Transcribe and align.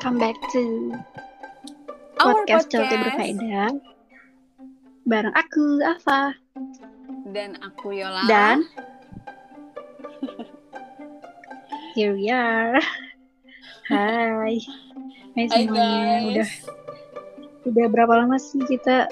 welcome 0.00 0.16
back 0.16 0.40
to 0.48 0.96
Our 2.24 2.32
podcast 2.32 2.72
podcast. 2.72 2.88
Berfaedah 2.88 3.68
bareng 5.04 5.36
aku 5.36 5.84
Ava 5.84 6.32
Dan 7.28 7.60
aku 7.60 8.00
Yola. 8.00 8.24
dan 8.24 8.64
here 11.92 12.16
we 12.16 12.32
are. 12.32 12.80
Hai, 13.92 14.56
hai 15.36 15.44
semuanya. 15.52 15.68
guys. 15.68 15.84
Udah 16.32 16.48
udah 17.68 17.86
berapa 17.92 18.24
lama 18.24 18.40
sih 18.40 18.64
kita 18.72 19.04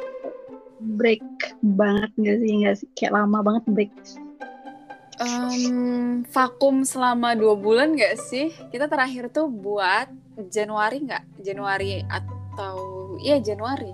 break 0.97 1.21
banget 1.61 2.09
nggak 2.17 2.37
sih 2.41 2.53
nggak 2.65 2.77
sih 2.81 2.89
kayak 2.97 3.13
lama 3.13 3.45
banget 3.45 3.65
break. 3.77 3.93
Em, 5.19 6.23
vakum 6.31 6.87
selama 6.87 7.35
dua 7.35 7.59
bulan 7.59 7.99
gak 7.99 8.19
sih? 8.21 8.55
Kita 8.71 8.87
terakhir 8.87 9.31
tuh 9.31 9.51
buat 9.51 10.07
Januari 10.49 11.03
nggak? 11.03 11.43
Januari 11.43 12.07
atau 12.07 12.77
iya 13.19 13.43
Januari? 13.43 13.91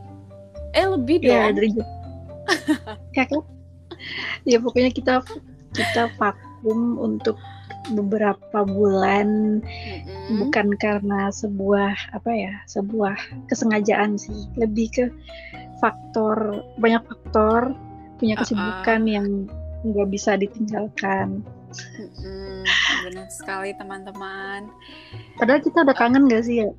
Eh 0.77 0.84
lebih 0.84 1.24
Ya 1.24 1.48
dong. 1.48 1.56
dari 1.56 1.68
kayak 3.16 3.29
kan? 3.32 3.41
ya 4.45 4.60
pokoknya 4.60 4.92
kita 4.92 5.24
kita 5.73 6.12
vakum 6.20 7.01
untuk 7.01 7.41
beberapa 7.93 8.65
bulan 8.65 9.60
Mm-mm. 9.60 10.41
bukan 10.41 10.77
karena 10.77 11.29
sebuah 11.32 11.93
apa 12.12 12.30
ya 12.32 12.52
sebuah 12.68 13.16
kesengajaan 13.48 14.16
sih 14.16 14.48
lebih 14.56 14.88
ke 14.93 15.04
faktor 15.80 16.65
banyak 16.77 17.01
faktor 17.04 17.73
punya 18.16 18.37
Uh-uh. 18.37 18.45
kesibukan 18.45 19.01
yang 19.04 19.29
nggak 19.84 20.09
bisa 20.09 20.41
ditinggalkan 20.41 21.45
Mm-mm. 21.98 22.62
Benar 23.02 23.27
sekali 23.34 23.74
teman-teman. 23.74 24.71
padahal 25.37 25.59
kita 25.59 25.82
udah 25.82 25.96
kangen 25.99 26.30
gak 26.30 26.46
sih 26.46 26.63
ya 26.65 26.71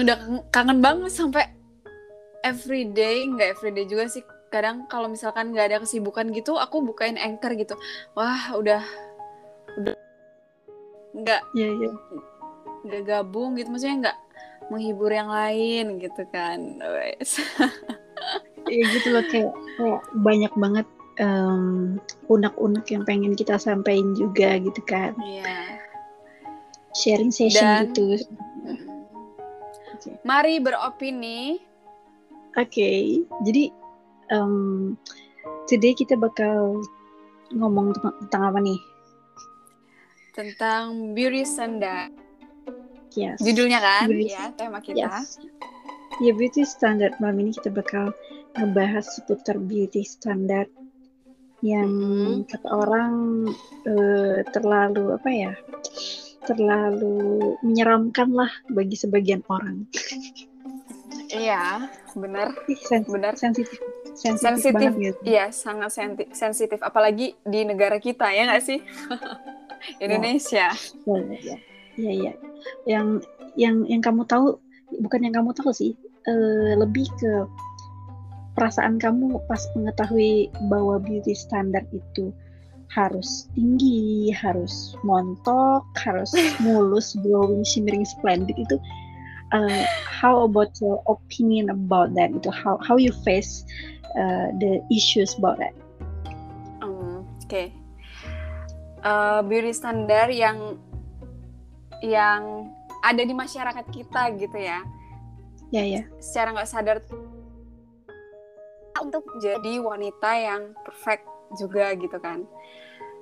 Udah 0.00 0.16
kangen 0.48 0.80
banget 0.80 1.12
sampai 1.12 1.52
everyday, 2.40 3.28
nggak 3.28 3.58
everyday 3.58 3.84
juga 3.84 4.08
sih. 4.08 4.24
Kadang 4.48 4.86
kalau 4.88 5.10
misalkan 5.10 5.52
nggak 5.52 5.66
ada 5.68 5.78
kesibukan 5.84 6.30
gitu, 6.32 6.56
aku 6.56 6.80
bukain 6.80 7.20
anchor 7.20 7.52
gitu. 7.58 7.74
Wah 8.16 8.56
udah 8.56 8.80
udah 9.76 9.96
nggak 11.16 11.42
iya 11.56 11.68
iya 11.76 11.90
nggak 12.86 13.02
gabung 13.08 13.56
gitu 13.56 13.72
maksudnya 13.72 13.96
nggak 14.08 14.18
menghibur 14.72 15.12
yang 15.12 15.28
lain 15.28 16.00
gitu 16.00 16.22
kan. 16.32 16.58
Iya 18.66 18.82
gitu 18.98 19.14
loh 19.14 19.22
kayak, 19.30 19.54
kayak 19.78 20.02
banyak 20.26 20.50
banget 20.58 20.86
em, 21.16 21.96
unek-unek 22.28 22.86
yang 22.88 23.04
pengen 23.04 23.32
kita 23.32 23.56
sampaikan 23.56 24.12
juga 24.14 24.56
gitu 24.60 24.80
kan. 24.84 25.16
Iya. 25.20 25.80
sharing 26.96 27.28
session 27.28 27.60
Dan- 27.60 27.92
gitu. 27.92 28.24
Mari 30.24 30.64
beropini. 30.64 31.60
Oke 32.56 33.20
jadi 33.44 33.68
em, 34.32 34.96
today 35.68 35.92
kita 35.92 36.16
bakal 36.16 36.80
ngomong 37.52 37.92
tentang, 37.92 38.16
tentang 38.24 38.42
apa 38.48 38.58
nih? 38.64 38.80
Tentang 40.32 41.12
beauty 41.12 41.44
standard. 41.44 42.12
Yes. 43.12 43.40
Judulnya 43.40 43.80
kan? 43.80 44.08
Beauty- 44.08 44.32
ya 44.32 44.52
tema 44.56 44.80
kita. 44.80 45.20
Yes. 45.20 45.36
Ya 46.24 46.32
beauty 46.32 46.64
standard 46.64 47.12
malam 47.20 47.44
ini 47.44 47.52
kita 47.52 47.68
bakal 47.68 48.08
ngebahas 48.56 49.04
seputar 49.04 49.60
beauty 49.60 50.00
standard 50.00 50.72
yang 51.66 51.90
kata 52.46 52.68
orang 52.70 53.14
eh, 53.82 54.46
terlalu 54.54 55.18
apa 55.18 55.28
ya 55.28 55.52
terlalu 56.46 57.18
menyeramkan 57.58 58.30
lah 58.30 58.50
bagi 58.70 58.94
sebagian 58.94 59.42
orang. 59.50 59.82
iya 61.26 61.82
sen- 62.86 63.02
bener 63.10 63.34
sensitif 63.34 63.82
sensitif, 64.14 64.38
Sensitif. 64.40 64.72
banget 64.72 64.94
gitu. 64.96 65.20
iya 65.26 65.50
sangat 65.50 65.90
sensitif 66.32 66.78
apalagi 66.80 67.34
di 67.42 67.60
negara 67.66 67.98
kita 67.98 68.30
ya 68.30 68.46
nggak 68.46 68.62
sih 68.62 68.78
Indonesia 70.04 70.70
Ya, 71.06 71.18
ya, 71.18 71.38
ya. 71.42 71.56
Iya, 71.96 72.12
iya. 72.12 72.32
Yang 72.84 73.06
yang 73.56 73.76
yang 73.88 74.02
kamu 74.04 74.28
tahu 74.28 74.60
bukan 75.00 75.20
yang 75.24 75.34
kamu 75.34 75.56
tahu 75.56 75.72
sih, 75.72 75.96
eh, 76.28 76.72
lebih 76.76 77.08
ke 77.16 77.32
perasaan 78.56 78.96
kamu 78.98 79.38
pas 79.46 79.60
mengetahui 79.76 80.48
bahwa 80.72 80.96
beauty 80.98 81.36
standard 81.36 81.84
itu 81.92 82.32
harus 82.90 83.46
tinggi, 83.52 84.32
harus 84.32 84.96
montok, 85.04 85.84
harus 86.00 86.32
mulus, 86.64 87.12
glowing, 87.20 87.62
shimmering, 87.62 88.02
splendid 88.08 88.56
itu 88.56 88.76
eh, 89.52 89.84
how 90.02 90.42
about 90.48 90.72
your 90.80 91.04
opinion 91.06 91.68
about 91.70 92.10
that? 92.16 92.32
Itu 92.32 92.48
how 92.50 92.80
how 92.82 92.96
you 92.96 93.12
face 93.22 93.62
eh, 94.16 94.48
the 94.58 94.80
issues 94.88 95.36
about 95.36 95.60
that? 95.60 95.76
Hmm, 96.82 97.22
oke 97.44 97.86
Eh, 99.06 99.40
beauty 99.46 99.70
standar 99.70 100.26
yang 100.34 100.82
yang 102.02 102.74
ada 103.06 103.22
di 103.22 103.30
masyarakat 103.30 103.86
kita 103.94 104.34
gitu 104.34 104.58
ya 104.58 104.82
Ya 105.70 105.82
ya. 105.86 106.02
secara 106.18 106.50
nggak 106.50 106.66
sadar 106.70 106.98
untuk 109.06 109.24
jadi 109.38 109.78
wanita 109.78 110.30
yang 110.34 110.62
perfect 110.82 111.24
juga 111.54 111.94
gitu 111.94 112.18
kan. 112.18 112.42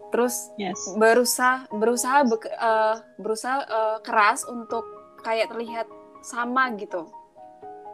Terus 0.08 0.48
Yes. 0.56 0.78
berusaha 0.94 1.66
berusaha 1.70 2.22
bek- 2.24 2.48
eh, 2.50 2.96
berusaha 3.18 3.56
eh, 3.62 3.98
keras 4.00 4.46
untuk 4.46 4.86
kayak 5.20 5.50
terlihat 5.50 5.86
sama 6.22 6.72
gitu. 6.78 7.08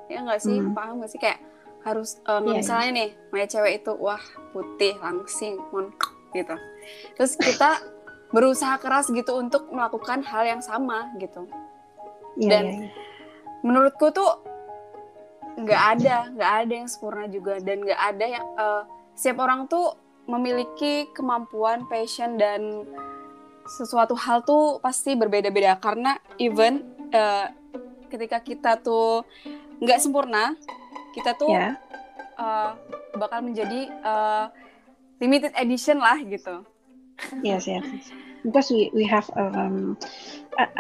Ya 0.07 0.23
nggak 0.23 0.43
sih? 0.43 0.59
Hmm. 0.59 0.75
paham 0.75 1.01
nggak 1.01 1.11
sih? 1.11 1.21
Kayak 1.21 1.41
harus 1.81 2.21
eh, 2.21 2.41
Iya, 2.41 2.61
misalnya 2.61 2.91
nih 2.93 3.09
Maya 3.33 3.47
cewek 3.49 3.73
itu 3.81 3.93
wah 3.97 4.21
putih 4.53 4.95
langsing 5.01 5.57
mon 5.73 5.91
gitu. 6.31 6.55
Terus 7.17 7.35
kita 7.35 7.81
berusaha 8.31 8.79
keras 8.79 9.11
gitu 9.11 9.35
untuk 9.35 9.67
melakukan 9.73 10.23
hal 10.23 10.47
yang 10.47 10.63
sama 10.63 11.11
gitu. 11.19 11.49
Iya, 12.39 12.51
Dan- 12.53 12.69
iya, 12.69 12.87
iya. 12.87 12.91
menurutku 13.61 14.13
tuh 14.13 14.29
nggak 15.57 15.83
ada 15.97 16.17
nggak 16.31 16.53
ada 16.63 16.73
yang 16.75 16.89
sempurna 16.89 17.27
juga 17.27 17.59
dan 17.59 17.83
nggak 17.83 18.01
ada 18.01 18.25
yang 18.27 18.47
eh, 18.55 18.83
setiap 19.15 19.43
orang 19.43 19.67
tuh 19.67 19.95
memiliki 20.25 21.11
kemampuan 21.11 21.85
passion 21.87 22.37
dan 22.37 22.87
sesuatu 23.67 24.15
hal 24.15 24.43
tuh 24.43 24.79
pasti 24.79 25.15
berbeda-beda 25.15 25.79
karena 25.79 26.15
even 26.37 26.83
eh, 27.11 27.47
ketika 28.09 28.39
kita 28.39 28.79
tuh 28.79 29.23
nggak 29.79 29.99
sempurna 29.99 30.55
kita 31.13 31.35
tuh 31.35 31.51
Ya. 31.51 31.75
eh, 32.37 32.71
bakal 33.15 33.43
menjadi 33.43 33.91
eh, 33.91 34.45
limited 35.19 35.53
edition 35.55 35.99
lah 35.99 36.19
gitu 36.21 36.63
Yes, 37.45 37.69
yes. 37.69 37.85
Because 38.41 38.73
we 38.73 38.89
we 38.97 39.05
have 39.05 39.29
um, 39.37 40.01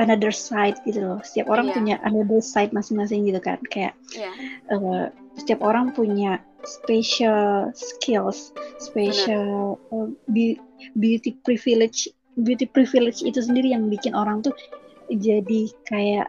another 0.00 0.32
side 0.32 0.80
gitu 0.88 1.04
loh. 1.04 1.20
Setiap 1.20 1.52
orang 1.52 1.70
Iya. 1.70 1.74
punya 1.76 1.94
another 2.08 2.40
side 2.40 2.72
masing-masing 2.72 3.28
gitu 3.28 3.40
kan. 3.40 3.60
Kayak 3.68 3.94
ya 4.16 4.32
uh, 4.72 5.12
setiap 5.36 5.60
orang 5.60 5.92
punya 5.92 6.40
special 6.64 7.72
skills, 7.72 8.52
special 8.80 9.76
uh, 9.92 10.08
be- 10.32 10.60
beauty 10.96 11.36
privilege. 11.44 12.08
Beauty 12.40 12.64
privilege 12.64 13.20
itu 13.20 13.40
sendiri 13.44 13.72
yang 13.76 13.92
bikin 13.92 14.16
orang 14.16 14.40
tuh 14.40 14.54
jadi 15.12 15.68
kayak 15.90 16.28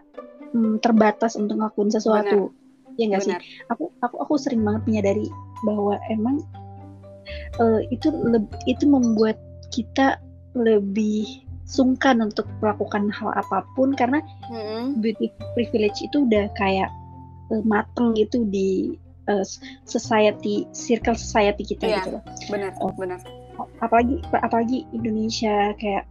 mm, 0.51 0.81
terbatas 0.83 1.39
untuk 1.39 1.59
ngelakuin 1.61 1.91
sesuatu. 1.93 2.51
Ya 2.99 3.07
enggak 3.07 3.23
sih? 3.23 3.35
aku 3.71 3.87
aku 4.03 4.15
aku 4.19 4.33
sering 4.35 4.67
banget 4.67 4.83
menyadari 4.83 5.27
bahwa 5.63 5.95
emang 6.11 6.43
eh, 7.61 7.81
itu 7.93 8.11
itu 8.67 8.83
membuat 8.83 9.39
kita 9.71 10.19
lebih 10.53 11.45
sungkan 11.63 12.19
untuk 12.19 12.43
melakukan 12.59 13.07
hal 13.09 13.31
apa 13.31 13.63
pun 13.73 13.95
karena 13.95 14.19
Mm-mm. 14.51 14.99
beauty 14.99 15.31
privilege 15.55 16.03
itu 16.03 16.27
udah 16.27 16.51
kayak 16.53 16.91
eh, 17.49 17.63
mateng 17.63 18.11
gitu 18.13 18.43
di 18.47 18.99
eh, 19.31 19.45
society 19.87 20.67
circle 20.75 21.15
society 21.15 21.63
kita 21.63 21.87
Iya. 21.87 21.95
gitu 22.03 22.09
loh 22.19 22.23
benar 22.51 22.71
Oh. 22.83 22.91
benar 22.93 23.19
apalagi 23.79 24.19
apalagi 24.33 24.83
Indonesia 24.91 25.71
kayak 25.77 26.03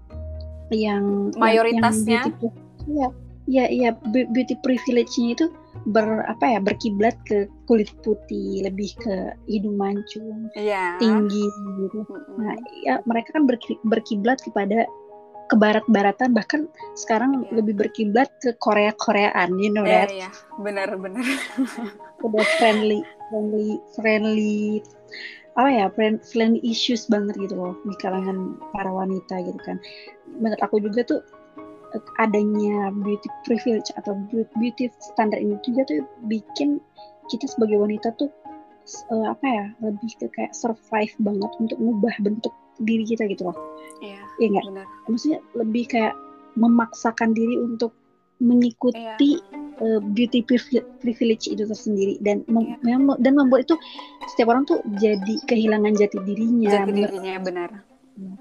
yang 0.71 1.35
Mayoritasnya. 1.35 2.25
yang, 2.25 2.33
beauty, 2.39 2.47
iya 2.87 3.09
iya 3.51 3.65
iya 3.67 3.91
be- 4.15 4.31
beauty 4.31 4.55
privilege-nya 4.63 5.35
itu 5.35 5.47
ber 5.89 6.27
apa 6.29 6.45
ya 6.45 6.61
berkiblat 6.61 7.17
ke 7.25 7.49
kulit 7.65 7.89
putih 8.05 8.67
lebih 8.67 8.93
ke 9.01 9.33
hidung 9.49 9.79
mancung 9.81 10.51
iya. 10.59 10.99
tinggi 11.01 11.47
gitu. 11.81 12.05
Nah 12.37 12.55
ya 12.85 13.01
mereka 13.09 13.39
kan 13.39 13.49
berki- 13.49 13.81
berkiblat 13.87 14.43
kepada 14.45 14.85
ke 15.51 15.55
barat-baratan 15.59 16.31
bahkan 16.31 16.71
sekarang 16.95 17.43
Iya. 17.51 17.59
lebih 17.63 17.75
berkiblat 17.83 18.31
ke 18.39 18.55
Korea-Koreaan 18.63 19.59
you 19.59 19.71
know 19.75 19.83
Iya, 19.83 20.07
that? 20.07 20.09
iya, 20.15 20.31
benar, 20.63 20.95
benar. 20.95 21.27
udah 22.23 22.45
friendly 22.61 23.03
friendly 23.33 23.81
friendly 23.99 24.85
apa 25.59 25.69
ya 25.75 25.87
friend, 25.99 26.23
friendly 26.23 26.63
issues 26.63 27.11
banget 27.11 27.35
gitu 27.37 27.59
loh 27.59 27.75
di 27.83 27.95
kalangan 27.99 28.55
para 28.71 28.87
wanita 28.89 29.43
gitu 29.43 29.59
kan. 29.67 29.77
Menurut 30.39 30.63
aku 30.63 30.79
juga 30.79 31.03
tuh 31.03 31.21
uh, 31.21 31.40
adanya 32.23 32.95
beauty 33.03 33.29
privilege 33.47 33.91
atau 33.99 34.15
beauty 34.31 34.91
standar 35.01 35.39
ini 35.41 35.59
juga 35.67 35.87
tuh 35.89 36.07
bikin 36.31 36.79
kita 37.31 37.47
sebagai 37.47 37.79
wanita 37.79 38.15
tuh 38.19 38.31
uh, 39.15 39.27
apa 39.31 39.47
ya 39.47 39.65
lebih 39.83 40.11
ke 40.19 40.27
kayak 40.35 40.53
survive 40.55 41.15
banget 41.23 41.51
untuk 41.63 41.79
ngubah 41.79 42.15
bentuk 42.23 42.55
diri 42.83 43.05
kita 43.07 43.29
gitu 43.29 43.51
loh. 43.51 43.57
Iya. 44.01 44.21
Iya 44.41 44.47
enggak? 44.49 44.89
Maksudnya 45.07 45.39
lebih 45.55 45.85
kayak 45.91 46.15
memaksakan 46.59 47.37
diri 47.37 47.61
untuk 47.61 47.95
mengikuti 48.41 49.37
yeah. 49.37 49.85
uh, 49.85 50.01
beauty 50.01 50.41
privilege 51.05 51.45
itu 51.45 51.61
tersendiri 51.69 52.17
dan 52.25 52.41
mem 52.49 52.81
yeah. 52.81 53.17
dan 53.21 53.37
membuat 53.37 53.69
itu 53.69 53.77
setiap 54.33 54.57
orang 54.57 54.65
tuh 54.65 54.81
jadi 54.97 55.35
kehilangan 55.45 55.93
jati 55.93 56.19
dirinya. 56.25 56.73
Jati 56.73 56.91
dirinya 56.91 57.35
benar. 57.45 57.71
Hmm. 58.17 58.37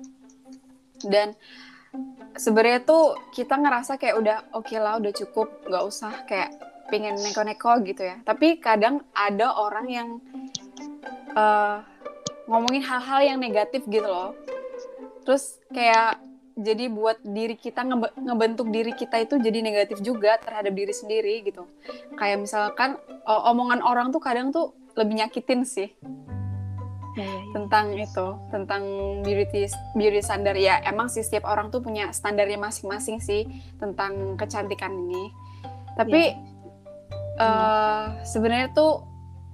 Dan 1.03 1.35
sebenarnya 2.35 2.85
tuh 2.85 3.17
kita 3.33 3.57
ngerasa 3.57 3.97
kayak 3.97 4.15
udah 4.19 4.37
oke 4.53 4.67
okay 4.67 4.77
lah 4.77 4.97
udah 4.99 5.11
cukup 5.13 5.47
nggak 5.65 5.83
usah 5.85 6.13
kayak 6.29 6.53
pengen 6.89 7.15
neko-neko 7.21 7.81
gitu 7.85 8.01
ya. 8.01 8.17
Tapi 8.25 8.57
kadang 8.57 9.05
ada 9.13 9.53
orang 9.55 9.87
yang 9.87 10.09
uh, 11.37 11.85
ngomongin 12.49 12.81
hal-hal 12.81 13.21
yang 13.21 13.37
negatif 13.37 13.85
gitu 13.85 14.05
loh. 14.05 14.33
Terus 15.23 15.61
kayak 15.69 16.17
jadi 16.59 16.91
buat 16.91 17.23
diri 17.23 17.55
kita 17.55 17.87
ngebe 17.87 18.11
ngebentuk 18.19 18.67
diri 18.67 18.91
kita 18.91 19.23
itu 19.23 19.39
jadi 19.39 19.63
negatif 19.63 20.03
juga 20.03 20.35
terhadap 20.43 20.75
diri 20.75 20.91
sendiri 20.91 21.39
gitu 21.47 21.63
kayak 22.19 22.43
misalkan 22.43 22.99
omongan 23.23 23.79
orang 23.79 24.11
tuh 24.11 24.19
kadang 24.19 24.51
tuh 24.51 24.75
lebih 24.99 25.23
nyakitin 25.23 25.63
sih 25.63 25.95
ya, 27.19 27.27
ya, 27.27 27.35
ya. 27.35 27.51
tentang 27.51 27.85
itu 27.99 28.27
tentang 28.47 28.83
beauty 29.21 29.67
beauty 29.99 30.19
standar. 30.23 30.55
Ya 30.55 30.79
emang 30.87 31.11
sih 31.11 31.21
setiap 31.21 31.45
orang 31.45 31.67
tuh 31.67 31.83
punya 31.83 32.15
standarnya 32.15 32.55
masing-masing 32.55 33.19
sih 33.19 33.43
tentang 33.77 34.39
kecantikan 34.39 34.95
ini. 34.95 35.29
Tapi 35.99 36.21
ya. 36.31 37.43
uh, 37.43 38.03
sebenarnya 38.23 38.71
tuh 38.71 39.03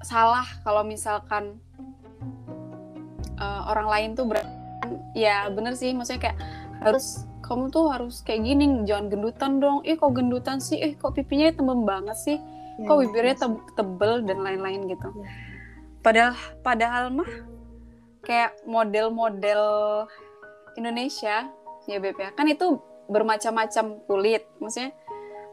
salah 0.05 0.45
kalau 0.61 0.85
misalkan 0.85 1.57
uh, 3.41 3.61
orang 3.73 3.89
lain 3.89 4.09
tuh 4.13 4.29
ber 4.29 4.45
ya 5.17 5.49
bener 5.49 5.73
sih. 5.73 5.91
Maksudnya 5.97 6.31
kayak 6.31 6.39
harus 6.85 7.25
kamu 7.45 7.69
tuh 7.69 7.93
harus 7.93 8.25
kayak 8.25 8.41
gini 8.41 8.85
jangan 8.85 9.09
gendutan 9.09 9.57
dong. 9.57 9.81
Eh 9.85 9.97
kok 9.97 10.13
gendutan 10.13 10.61
sih? 10.61 10.77
Eh 10.81 10.93
kok 10.93 11.17
pipinya 11.17 11.49
tembem 11.53 11.85
banget 11.85 12.17
sih? 12.17 12.37
Ya, 12.75 12.85
kok 12.91 12.97
bibirnya 13.01 13.35
te 13.39 13.47
tebel 13.77 14.25
dan 14.27 14.43
lain-lain 14.43 14.89
gitu. 14.91 15.09
Padahal 16.03 16.35
padahal 16.61 17.09
mah 17.09 17.54
kayak 18.25 18.57
model-model 18.65 19.63
Indonesia 20.75 21.47
ya 21.85 21.97
Beb 22.01 22.17
ya 22.17 22.33
kan 22.33 22.49
itu 22.49 22.81
bermacam-macam 23.07 24.01
kulit 24.09 24.49
maksudnya 24.57 24.91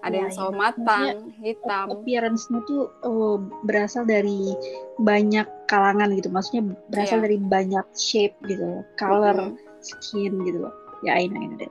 ada 0.02 0.18
ya, 0.18 0.22
yang 0.26 0.32
sawo 0.34 0.50
ya. 0.50 0.58
matang, 0.58 1.06
Maksudnya, 1.14 1.46
hitam. 1.46 1.86
Appearance-nya 1.94 2.60
tuh 2.66 2.90
uh, 3.06 3.38
berasal 3.62 4.02
dari 4.02 4.50
banyak 4.98 5.46
kalangan 5.70 6.10
gitu. 6.18 6.26
Maksudnya 6.26 6.74
berasal 6.90 7.22
yeah. 7.22 7.24
dari 7.30 7.38
banyak 7.38 7.86
shape 7.94 8.34
gitu, 8.50 8.82
color, 8.98 9.38
mm 9.38 9.54
-hmm. 9.54 9.78
skin 9.78 10.42
gitu 10.42 10.66
loh 10.66 10.74
ya 11.02 11.18
Aina 11.18 11.36
Aina 11.36 11.54
deh 11.58 11.70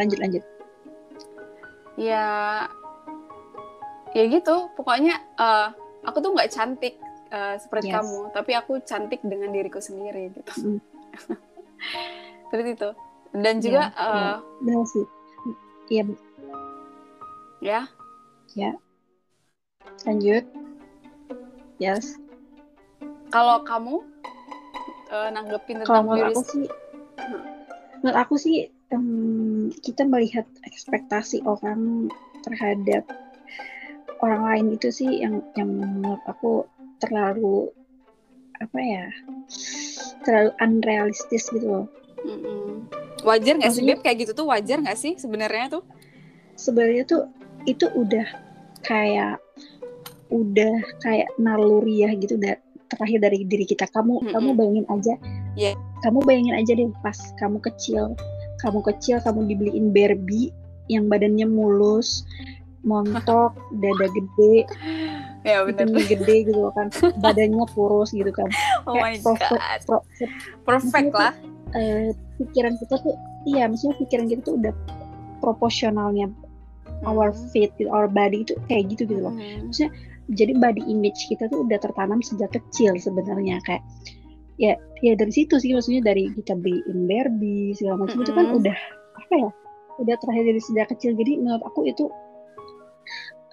lanjut 0.00 0.18
lanjut 0.18 0.44
ya 2.00 2.24
ya 4.16 4.22
gitu 4.26 4.72
pokoknya 4.74 5.20
uh, 5.36 5.70
aku 6.08 6.18
tuh 6.24 6.32
nggak 6.32 6.50
cantik 6.50 6.96
uh, 7.30 7.56
seperti 7.58 7.90
yes. 7.90 7.96
kamu 7.98 8.18
tapi 8.34 8.52
aku 8.58 8.72
cantik 8.84 9.22
dengan 9.24 9.50
diriku 9.54 9.78
sendiri 9.78 10.34
gitu. 10.34 10.52
Mm. 10.60 10.80
seperti 12.50 12.70
itu. 12.76 12.90
Dan 13.30 13.62
juga 13.62 13.94
ya, 13.94 14.02
uh, 14.02 14.14
ya. 14.14 14.34
benar 14.62 14.84
sih. 14.90 15.06
Iya 15.90 16.04
ya? 17.60 17.80
Ya. 18.56 18.72
Lanjut. 20.08 20.44
Yes. 21.78 22.18
Kalau 23.30 23.62
kamu 23.62 24.02
uh, 25.12 25.28
nanggepin 25.30 25.84
tentang 25.84 26.08
kalau 26.08 26.26
aku 26.26 26.42
sih 26.42 26.66
menurut 28.00 28.18
aku 28.18 28.34
sih 28.40 28.56
um, 28.90 29.68
kita 29.84 30.02
melihat 30.08 30.48
ekspektasi 30.66 31.44
orang 31.46 32.10
terhadap 32.42 33.04
orang 34.24 34.42
lain 34.42 34.66
itu 34.74 34.88
sih 34.90 35.20
yang 35.20 35.44
yang 35.54 35.68
menurut 35.68 36.20
aku 36.26 36.64
terlalu 37.00 37.72
apa 38.60 38.78
ya 38.78 39.06
terlalu 40.22 40.50
unrealistis 40.60 41.48
gitu 41.48 41.66
loh. 41.66 41.86
Mm-mm. 42.20 42.84
Wajar 43.24 43.56
nggak 43.56 43.72
sih 43.72 43.82
kayak 44.04 44.28
gitu 44.28 44.32
tuh 44.36 44.46
wajar 44.52 44.78
nggak 44.84 44.98
sih 45.00 45.16
sebenarnya 45.16 45.80
tuh? 45.80 45.82
Sebenarnya 46.60 47.08
tuh 47.08 47.22
itu 47.64 47.88
udah 47.88 48.28
kayak 48.84 49.40
udah 50.28 50.74
kayak 51.00 51.32
naluriah 51.40 52.12
gitu 52.20 52.36
udah 52.36 52.60
terakhir 52.92 53.18
dari 53.24 53.48
diri 53.48 53.64
kita. 53.64 53.88
Kamu 53.88 54.20
mm-hmm. 54.20 54.32
kamu 54.36 54.48
bayangin 54.52 54.86
aja 54.92 55.14
yeah 55.56 55.74
kamu 56.00 56.24
bayangin 56.24 56.56
aja 56.56 56.72
deh 56.76 56.88
pas 57.04 57.16
kamu 57.36 57.60
kecil 57.60 58.16
kamu 58.60 58.80
kecil 58.84 59.16
kamu 59.20 59.48
dibeliin 59.48 59.92
Barbie 59.92 60.52
yang 60.88 61.06
badannya 61.06 61.46
mulus 61.46 62.24
montok 62.80 63.52
dada 63.76 64.06
gede 64.08 64.64
ya 65.46 65.64
benar 65.64 65.88
gede 66.04 66.36
gitu 66.48 66.68
kan. 66.76 66.92
Badannya 67.20 67.64
kurus 67.72 68.12
gitu 68.12 68.30
kan. 68.32 68.48
Oh 68.88 68.96
my 68.96 69.16
god. 69.22 69.80
pro, 69.86 69.98
perfect 70.64 71.12
lah. 71.12 71.32
uh, 71.76 72.10
pikiran 72.40 72.76
kita 72.80 73.00
tuh 73.00 73.14
iya 73.48 73.68
maksudnya 73.68 73.96
pikiran 74.02 74.26
kita 74.28 74.40
tuh 74.44 74.54
udah 74.60 74.72
proporsionalnya. 75.40 76.28
Hmm. 77.00 77.16
our 77.16 77.32
fit 77.32 77.72
our 77.88 78.04
body 78.04 78.44
itu 78.44 78.52
kayak 78.68 78.92
gitu 78.92 79.08
gitu 79.08 79.24
loh. 79.24 79.32
Hmm. 79.32 79.72
maksudnya 79.72 79.92
jadi 80.36 80.52
body 80.60 80.84
image 80.84 81.16
kita 81.32 81.48
tuh 81.48 81.64
udah 81.64 81.80
tertanam 81.80 82.20
sejak 82.20 82.52
kecil 82.52 82.92
sebenarnya 83.00 83.56
kayak 83.64 83.80
ya 84.60 84.76
ya 85.00 85.16
dari 85.16 85.32
situ 85.32 85.56
sih 85.56 85.72
maksudnya 85.72 86.04
dari 86.04 86.28
kita 86.36 86.52
beliin 86.60 87.08
Barbie 87.08 87.72
segala 87.72 88.04
macam 88.04 88.20
mm 88.20 88.28
-hmm. 88.28 88.28
itu 88.28 88.32
kan 88.36 88.46
udah 88.52 88.76
apa 89.16 89.34
ya 89.40 89.50
udah 90.00 90.16
terakhir 90.16 90.44
dari 90.48 90.60
sejak 90.64 90.86
kecil. 90.96 91.12
Jadi 91.14 91.32
menurut 91.38 91.62
aku 91.62 91.84
itu 91.86 92.08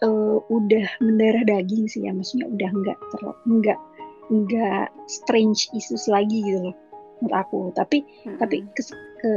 uh, 0.03 0.37
udah 0.49 0.87
mendarah 1.01 1.43
daging 1.47 1.87
sih 1.89 2.05
ya 2.05 2.11
maksudnya 2.13 2.47
udah 2.49 2.69
nggak 2.69 2.97
terlalu 3.15 3.37
nggak 3.61 3.79
nggak 4.27 4.87
strange 5.07 5.71
issues 5.71 6.05
lagi 6.11 6.43
gitu 6.43 6.71
loh 6.71 6.75
menurut 7.23 7.33
aku 7.33 7.59
tapi 7.73 8.03
mm 8.03 8.09
-hmm. 8.27 8.37
tapi 8.37 8.55
ke, 8.75 8.81
ke 9.23 9.31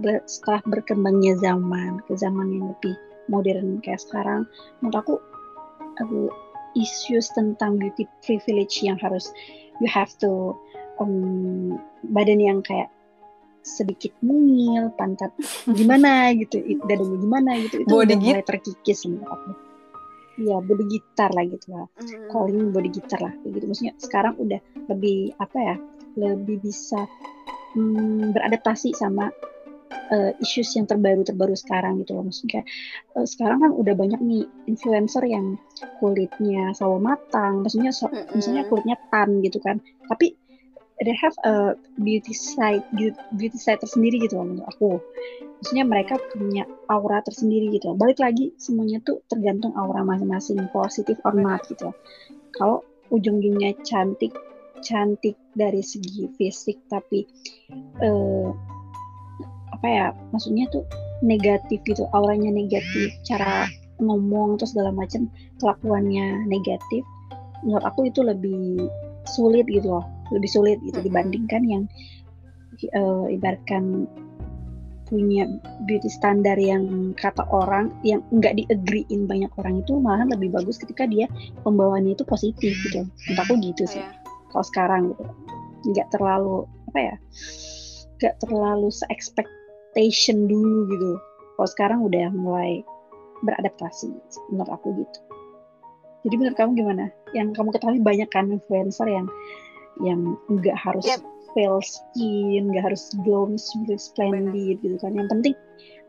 ber, 0.00 0.24
setelah 0.24 0.62
berkembangnya 0.64 1.36
zaman 1.42 2.00
ke 2.08 2.16
zaman 2.16 2.46
yang 2.48 2.64
lebih 2.72 2.94
modern 3.28 3.82
kayak 3.84 4.00
sekarang 4.00 4.48
menurut 4.80 4.96
aku 5.04 5.14
uh, 6.00 6.30
issues 6.78 7.28
tentang 7.34 7.76
beauty 7.76 8.06
privilege 8.22 8.80
yang 8.80 8.96
harus 9.02 9.34
you 9.82 9.88
have 9.90 10.10
to 10.22 10.54
um, 11.02 11.76
badan 12.14 12.38
yang 12.38 12.60
kayak 12.62 12.88
sedikit 13.60 14.12
mungil, 14.24 14.88
pantat 14.96 15.32
gimana 15.78 16.32
gitu, 16.32 16.64
dadanya 16.88 17.16
gimana 17.20 17.50
gitu, 17.60 17.84
itu 17.84 17.92
body 17.92 18.16
udah 18.16 18.18
mulai 18.20 18.44
terkikis 18.44 19.04
menurut 19.04 19.28
aku. 19.28 19.50
Iya, 20.38 20.56
body 20.62 20.84
gitar 20.86 21.30
lah 21.34 21.44
gitu 21.46 21.66
lah. 21.74 21.86
Mm. 21.98 22.28
Calling 22.30 22.66
body 22.70 22.90
gitar 22.92 23.20
lah 23.22 23.34
gitu. 23.42 23.64
Maksudnya 23.66 23.94
sekarang 23.98 24.34
udah 24.38 24.60
lebih 24.86 25.34
apa 25.40 25.58
ya? 25.58 25.76
Lebih 26.18 26.62
bisa 26.62 27.06
um, 27.74 28.30
beradaptasi 28.34 28.94
sama 28.94 29.30
uh, 30.10 30.30
issues 30.42 30.74
yang 30.74 30.86
terbaru 30.86 31.22
terbaru 31.22 31.54
sekarang 31.54 32.02
gitu 32.02 32.18
loh 32.18 32.26
maksudnya 32.26 32.66
uh, 33.14 33.26
sekarang 33.26 33.62
kan 33.62 33.70
udah 33.74 33.94
banyak 33.94 34.20
nih 34.20 34.44
influencer 34.66 35.22
yang 35.26 35.56
kulitnya 36.02 36.74
sawo 36.74 36.98
matang 36.98 37.62
maksudnya 37.62 37.94
so, 37.94 38.10
mm 38.10 38.14
-hmm. 38.14 38.34
misalnya 38.36 38.62
kulitnya 38.66 38.96
tan 39.08 39.40
gitu 39.40 39.58
kan 39.62 39.78
tapi 40.10 40.34
they 41.00 41.16
have 41.16 41.32
a 41.48 41.74
beauty 41.96 42.36
side 42.36 42.84
beauty 43.36 43.56
side 43.56 43.80
tersendiri 43.80 44.20
gitu 44.20 44.36
loh 44.36 44.46
menurut 44.52 44.68
aku 44.68 45.00
maksudnya 45.60 45.84
mereka 45.84 46.16
punya 46.32 46.64
aura 46.88 47.20
tersendiri 47.24 47.72
gitu 47.72 47.92
loh. 47.92 47.96
balik 47.96 48.20
lagi 48.20 48.52
semuanya 48.60 49.00
tuh 49.04 49.20
tergantung 49.28 49.72
aura 49.76 50.04
masing-masing 50.04 50.60
positif 50.72 51.16
or 51.24 51.36
not 51.36 51.64
gitu 51.68 51.92
loh. 51.92 51.96
kalau 52.52 52.84
ujung-ujungnya 53.12 53.76
cantik 53.84 54.32
cantik 54.80 55.36
dari 55.52 55.84
segi 55.84 56.28
fisik 56.36 56.80
tapi 56.88 57.24
uh, 58.00 58.48
apa 59.72 59.86
ya 59.88 60.06
maksudnya 60.32 60.68
tuh 60.72 60.84
negatif 61.20 61.80
gitu 61.84 62.08
auranya 62.16 62.52
negatif 62.52 63.12
cara 63.28 63.68
ngomong 64.00 64.56
atau 64.56 64.68
segala 64.68 64.92
macam 64.92 65.28
kelakuannya 65.60 66.48
negatif 66.48 67.04
menurut 67.60 67.84
aku 67.84 68.08
itu 68.08 68.24
lebih 68.24 68.88
sulit 69.28 69.68
gitu 69.68 70.00
loh 70.00 70.04
lebih 70.30 70.50
sulit 70.50 70.78
gitu 70.86 71.02
dibandingkan 71.02 71.62
yang 71.66 71.82
uh, 72.96 73.26
ibaratkan 73.28 74.06
punya 75.10 75.50
beauty 75.90 76.06
standar 76.06 76.54
yang 76.54 77.10
kata 77.18 77.42
orang 77.50 77.90
yang 78.06 78.22
nggak 78.30 78.54
diagreein 78.62 79.26
banyak 79.26 79.50
orang 79.58 79.82
itu 79.82 79.98
malahan 79.98 80.30
lebih 80.30 80.54
bagus 80.54 80.78
ketika 80.78 81.02
dia 81.10 81.26
pembawaannya 81.66 82.14
itu 82.14 82.22
positif 82.22 82.70
gitu. 82.86 83.02
Menurut 83.26 83.40
aku 83.42 83.54
gitu 83.58 83.84
sih. 83.90 83.98
Yeah. 84.00 84.18
kalau 84.50 84.66
sekarang 84.66 85.02
gitu 85.14 85.24
nggak 85.94 86.10
terlalu 86.10 86.66
apa 86.90 86.98
ya 86.98 87.16
nggak 88.18 88.34
terlalu 88.42 88.88
se 88.90 89.04
expectation 89.10 90.46
dulu 90.46 90.86
gitu. 90.94 91.10
Kalau 91.58 91.68
sekarang 91.68 91.98
udah 92.06 92.30
mulai 92.32 92.86
beradaptasi 93.42 94.12
menurut 94.52 94.70
aku 94.70 94.94
gitu. 95.00 95.18
Jadi 96.28 96.34
menurut 96.36 96.56
kamu 96.56 96.70
gimana? 96.76 97.04
Yang 97.32 97.56
kamu 97.56 97.68
ketahui 97.72 98.00
banyak 98.04 98.28
kan 98.28 98.52
influencer 98.52 99.08
yang 99.08 99.26
yang 100.00 100.36
nggak 100.48 100.76
harus 100.76 101.04
Yep. 101.06 101.20
pale 101.52 101.80
skin 101.82 102.70
nggak 102.70 102.84
harus 102.86 103.10
glow 103.22 103.50
splendid 103.96 104.78
gitu 104.80 104.96
kan 104.98 105.12
yang 105.12 105.26
penting 105.26 105.54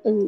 eh, 0.06 0.28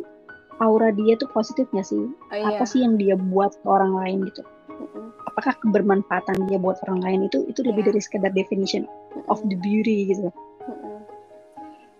aura 0.58 0.90
dia 0.90 1.14
tuh 1.16 1.30
positif 1.32 1.66
nggak 1.70 1.86
sih 1.86 2.06
Oh, 2.30 2.36
iya. 2.36 2.58
apa 2.58 2.66
sih 2.66 2.82
yang 2.82 2.98
dia 2.98 3.14
buat 3.14 3.54
ke 3.56 3.68
orang 3.68 3.94
lain 3.94 4.26
gitu 4.28 4.42
Mm-mm. 4.70 5.14
apakah 5.30 5.54
kebermanfaatan 5.62 6.50
dia 6.50 6.58
buat 6.58 6.82
orang 6.86 7.02
lain 7.02 7.20
itu 7.30 7.46
itu 7.46 7.62
lebih 7.62 7.86
Iya. 7.86 7.90
dari 7.94 8.00
sekedar 8.02 8.32
definition 8.34 8.84
of 9.30 9.38
the 9.46 9.58
beauty 9.58 10.10
gitu 10.10 10.30
Mm-mm. 10.66 10.98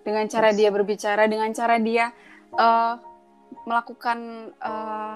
dengan 0.02 0.26
cara 0.28 0.50
Yes. 0.50 0.58
dia 0.58 0.70
berbicara 0.70 1.24
dengan 1.30 1.50
cara 1.54 1.78
dia 1.78 2.10
eh, 2.54 2.94
melakukan 3.66 4.18
eh, 4.58 5.16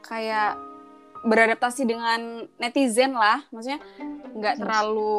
kayak 0.00 0.56
beradaptasi 1.24 1.82
dengan 1.88 2.46
netizen 2.58 3.14
lah. 3.14 3.42
Maksudnya 3.50 3.80
nggak 4.34 4.54
Yes. 4.56 4.60
terlalu 4.62 5.16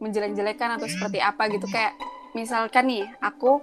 menjelek-jelekan 0.00 0.80
atau 0.80 0.88
seperti 0.88 1.18
apa 1.20 1.46
gitu. 1.52 1.68
Kayak 1.68 1.94
misalkan 2.32 2.88
nih 2.88 3.04
aku 3.20 3.60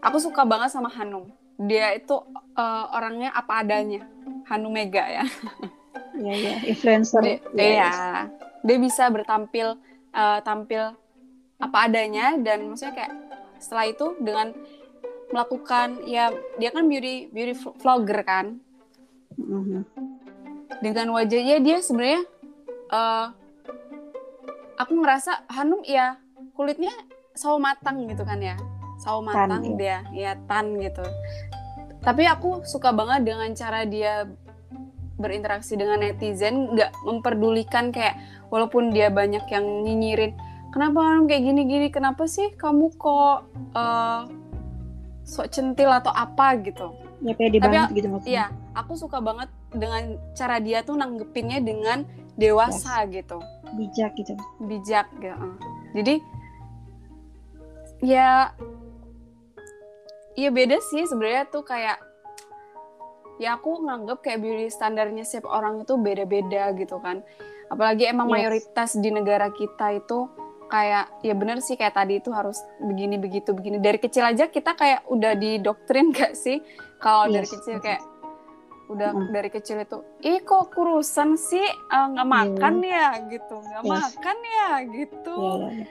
aku 0.00 0.16
suka 0.18 0.42
banget 0.48 0.72
sama 0.72 0.88
Hanum. 0.90 1.28
Dia 1.60 1.92
itu 1.94 2.16
eh, 2.56 2.84
orangnya 2.96 3.30
apa 3.36 3.60
adanya. 3.60 4.08
Hanum 4.48 4.72
Mega 4.72 5.04
ya. 5.06 5.24
Ya 6.20 6.34
ya 6.36 6.54
influencer. 6.66 7.22
Dia, 7.22 7.38
ya, 7.54 7.64
iya. 7.64 7.90
Dia 8.66 8.76
bisa 8.80 9.08
bertampil 9.12 9.78
eh, 10.10 10.38
tampil 10.42 10.96
apa 11.60 11.76
adanya 11.86 12.40
dan 12.40 12.72
maksudnya 12.72 12.96
kayak 12.96 13.12
setelah 13.60 13.84
itu 13.92 14.16
dengan 14.16 14.56
melakukan 15.30 16.00
ya 16.08 16.32
dia 16.56 16.72
kan 16.72 16.88
beauty 16.88 17.28
beauty 17.30 17.52
vlogger 17.78 18.24
kan 18.24 18.58
Mhm. 19.38 19.84
dengan 20.80 21.12
wajahnya 21.12 21.60
dia 21.60 21.78
sebenarnya 21.84 22.22
eh, 22.90 23.26
aku 24.80 24.92
ngerasa 24.96 25.44
Hanum 25.52 25.84
ya 25.84 26.16
kulitnya 26.56 26.90
sawo 27.36 27.60
matang 27.60 28.08
gitu 28.08 28.24
kan 28.24 28.40
ya. 28.40 28.56
Sawo 29.00 29.24
Tan, 29.24 29.48
matang 29.48 29.64
iya. 29.64 29.76
dia 29.76 29.98
ya 30.12 30.32
tan 30.44 30.76
gitu. 30.80 31.04
Tapi 32.00 32.24
aku 32.28 32.64
suka 32.64 32.92
banget 32.92 33.28
dengan 33.28 33.52
cara 33.52 33.84
dia 33.84 34.28
berinteraksi 35.20 35.76
dengan 35.76 36.00
netizen 36.00 36.72
nggak 36.72 37.04
memperdulikan 37.04 37.92
kayak 37.92 38.16
walaupun 38.48 38.88
dia 38.88 39.12
banyak 39.12 39.44
yang 39.52 39.84
nyinyirin 39.84 40.32
kenapa 40.72 41.04
Hanum 41.04 41.28
kayak 41.28 41.44
gini-gini? 41.44 41.88
Kenapa 41.92 42.24
sih 42.24 42.56
kamu 42.56 42.96
kok 42.96 43.44
eh, 43.76 44.20
sok 45.28 45.46
centil 45.52 45.92
atau 45.92 46.12
apa? 46.12 46.56
gitu 46.64 47.09
ya 47.20 47.32
pede 47.36 47.58
Tapi 47.60 47.64
banget 47.68 47.88
gitu 47.92 48.08
maksudnya 48.08 48.32
Iya, 48.32 48.44
aku 48.72 48.92
suka 48.96 49.18
banget 49.20 49.48
dengan 49.70 50.02
cara 50.32 50.56
dia 50.58 50.80
tuh 50.80 50.96
nanggepinnya 50.96 51.60
dengan 51.60 52.08
dewasa 52.40 53.04
gitu, 53.12 53.38
bijak 53.76 54.16
gitu 54.16 54.32
bijak 54.64 55.06
gitu. 55.20 55.36
Jadi 55.92 56.14
ya 58.00 58.56
ya 60.32 60.48
beda 60.48 60.80
sih 60.80 61.04
sebenarnya 61.04 61.44
tuh 61.52 61.60
kayak 61.60 62.00
ya 63.36 63.56
aku 63.56 63.84
nganggep 63.84 64.24
kayak 64.24 64.40
beauty 64.40 64.68
standarnya 64.72 65.24
setiap 65.24 65.48
orang 65.52 65.84
itu 65.84 66.00
beda-beda 66.00 66.72
gitu 66.76 66.96
kan. 67.00 67.20
Apalagi 67.68 68.08
emang 68.08 68.28
Yes. 68.28 68.34
mayoritas 68.36 68.90
di 68.96 69.10
negara 69.12 69.52
kita 69.52 70.00
itu 70.00 70.26
kayak 70.70 71.10
ya 71.20 71.34
bener 71.34 71.58
sih 71.58 71.74
kayak 71.74 71.92
tadi 71.92 72.16
itu 72.16 72.30
harus 72.30 72.56
begini 72.78 73.18
begitu 73.18 73.50
begini. 73.50 73.76
Dari 73.76 73.98
kecil 73.98 74.22
aja 74.24 74.46
kita 74.46 74.72
kayak 74.72 75.04
udah 75.06 75.34
didoktrin 75.34 76.08
gak 76.16 76.32
sih? 76.32 76.62
Kalau 76.96 77.26
dari 77.26 77.42
Yes. 77.42 77.52
kecil 77.52 77.76
kayak 77.78 78.02
udah 78.86 79.10
Mm. 79.12 79.30
dari 79.30 79.48
kecil 79.48 79.76
itu 79.78 79.98
ih 80.20 80.38
kok 80.40 80.70
kurusan 80.70 81.34
sih? 81.34 81.62
Eh, 81.62 82.06
nggak 82.08 82.26
makan 82.26 82.74
ya? 82.80 83.18
Gitu. 83.24 83.54
Nggak 83.56 83.82
Yes. 83.82 83.90
makan 83.92 84.36
ya? 84.40 84.68
Gitu. 84.84 85.38
Ya 85.40 85.86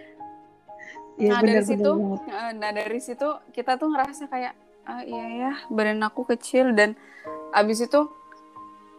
ya 1.20 1.30
nah 1.30 1.40
benar 1.42 1.54
dari 1.54 1.64
situ 1.66 1.92
benar 1.92 2.08
banget. 2.16 2.22
eh, 2.32 2.52
nah 2.56 2.70
dari 2.72 3.00
situ 3.00 3.28
kita 3.52 3.72
tuh 3.76 3.88
ngerasa 3.90 4.24
kayak 4.26 4.54
ah 4.84 5.02
iya 5.02 5.26
ya 5.30 5.52
badan 5.68 6.00
aku 6.02 6.24
kecil. 6.26 6.72
Dan 6.72 6.96
abis 7.52 7.80
itu 7.82 8.08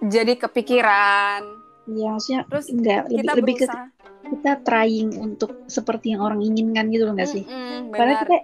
jadi 0.02 0.32
kepikiran. 0.34 1.40
Iya, 1.86 2.08
maksudnya 2.10 2.40
terus 2.46 2.66
enggak 2.68 3.04
lebih, 3.04 3.16
kita 3.18 3.32
lebih 3.34 3.54
ke 3.54 3.66
berusaha 3.66 3.84
kita 4.30 4.62
trying 4.62 5.10
untuk 5.16 5.66
seperti 5.66 6.14
yang 6.14 6.22
orang 6.22 6.40
inginkan 6.40 6.86
gitu 6.88 7.04
loh 7.04 7.14
nggak 7.14 7.28
sih? 7.28 7.42
Mm-mm, 7.42 7.90
Padahal 7.90 8.22
kita 8.22 8.36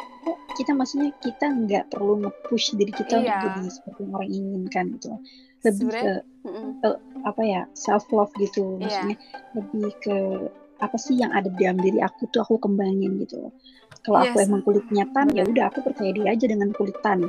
kita 0.56 0.70
maksudnya 0.72 1.10
kita 1.16 1.46
nggak 1.46 1.84
perlu 1.88 2.14
nge-push 2.20 2.74
diri 2.74 2.90
kita 2.90 3.20
untuk 3.20 3.30
Iya. 3.30 3.44
jadi 3.46 3.70
seperti 3.70 4.00
yang 4.02 4.12
orang 4.14 4.30
inginkan 4.30 4.84
gitu. 4.94 5.06
loh. 5.10 5.20
Lebih 5.62 5.86
ke 5.86 5.94
Sebenarnya- 5.94 6.22
Mm-mm. 6.46 6.70
apa 7.22 7.42
ya 7.42 7.62
self 7.72 8.04
love 8.10 8.32
gitu, 8.36 8.76
Iya. 8.76 8.80
maksudnya 8.80 9.16
lebih 9.52 9.86
ke 9.98 10.16
apa 10.76 10.96
sih 10.96 11.16
yang 11.16 11.32
ada 11.32 11.48
di 11.48 11.56
dalam 11.56 11.80
diri 11.80 11.98
aku 11.98 12.28
tuh 12.28 12.40
aku 12.40 12.58
kembangin 12.58 13.16
gitu. 13.18 13.40
loh. 13.40 13.52
Kalau 14.00 14.22
aku 14.22 14.38
Yes. 14.38 14.46
emang 14.46 14.62
kulitnya 14.62 15.04
tan 15.10 15.26
ya 15.30 15.42
udah 15.42 15.64
aku 15.66 15.82
percaya 15.82 16.10
diri 16.10 16.28
aja 16.28 16.46
dengan 16.46 16.70
kulit 16.70 16.94
tan. 17.00 17.26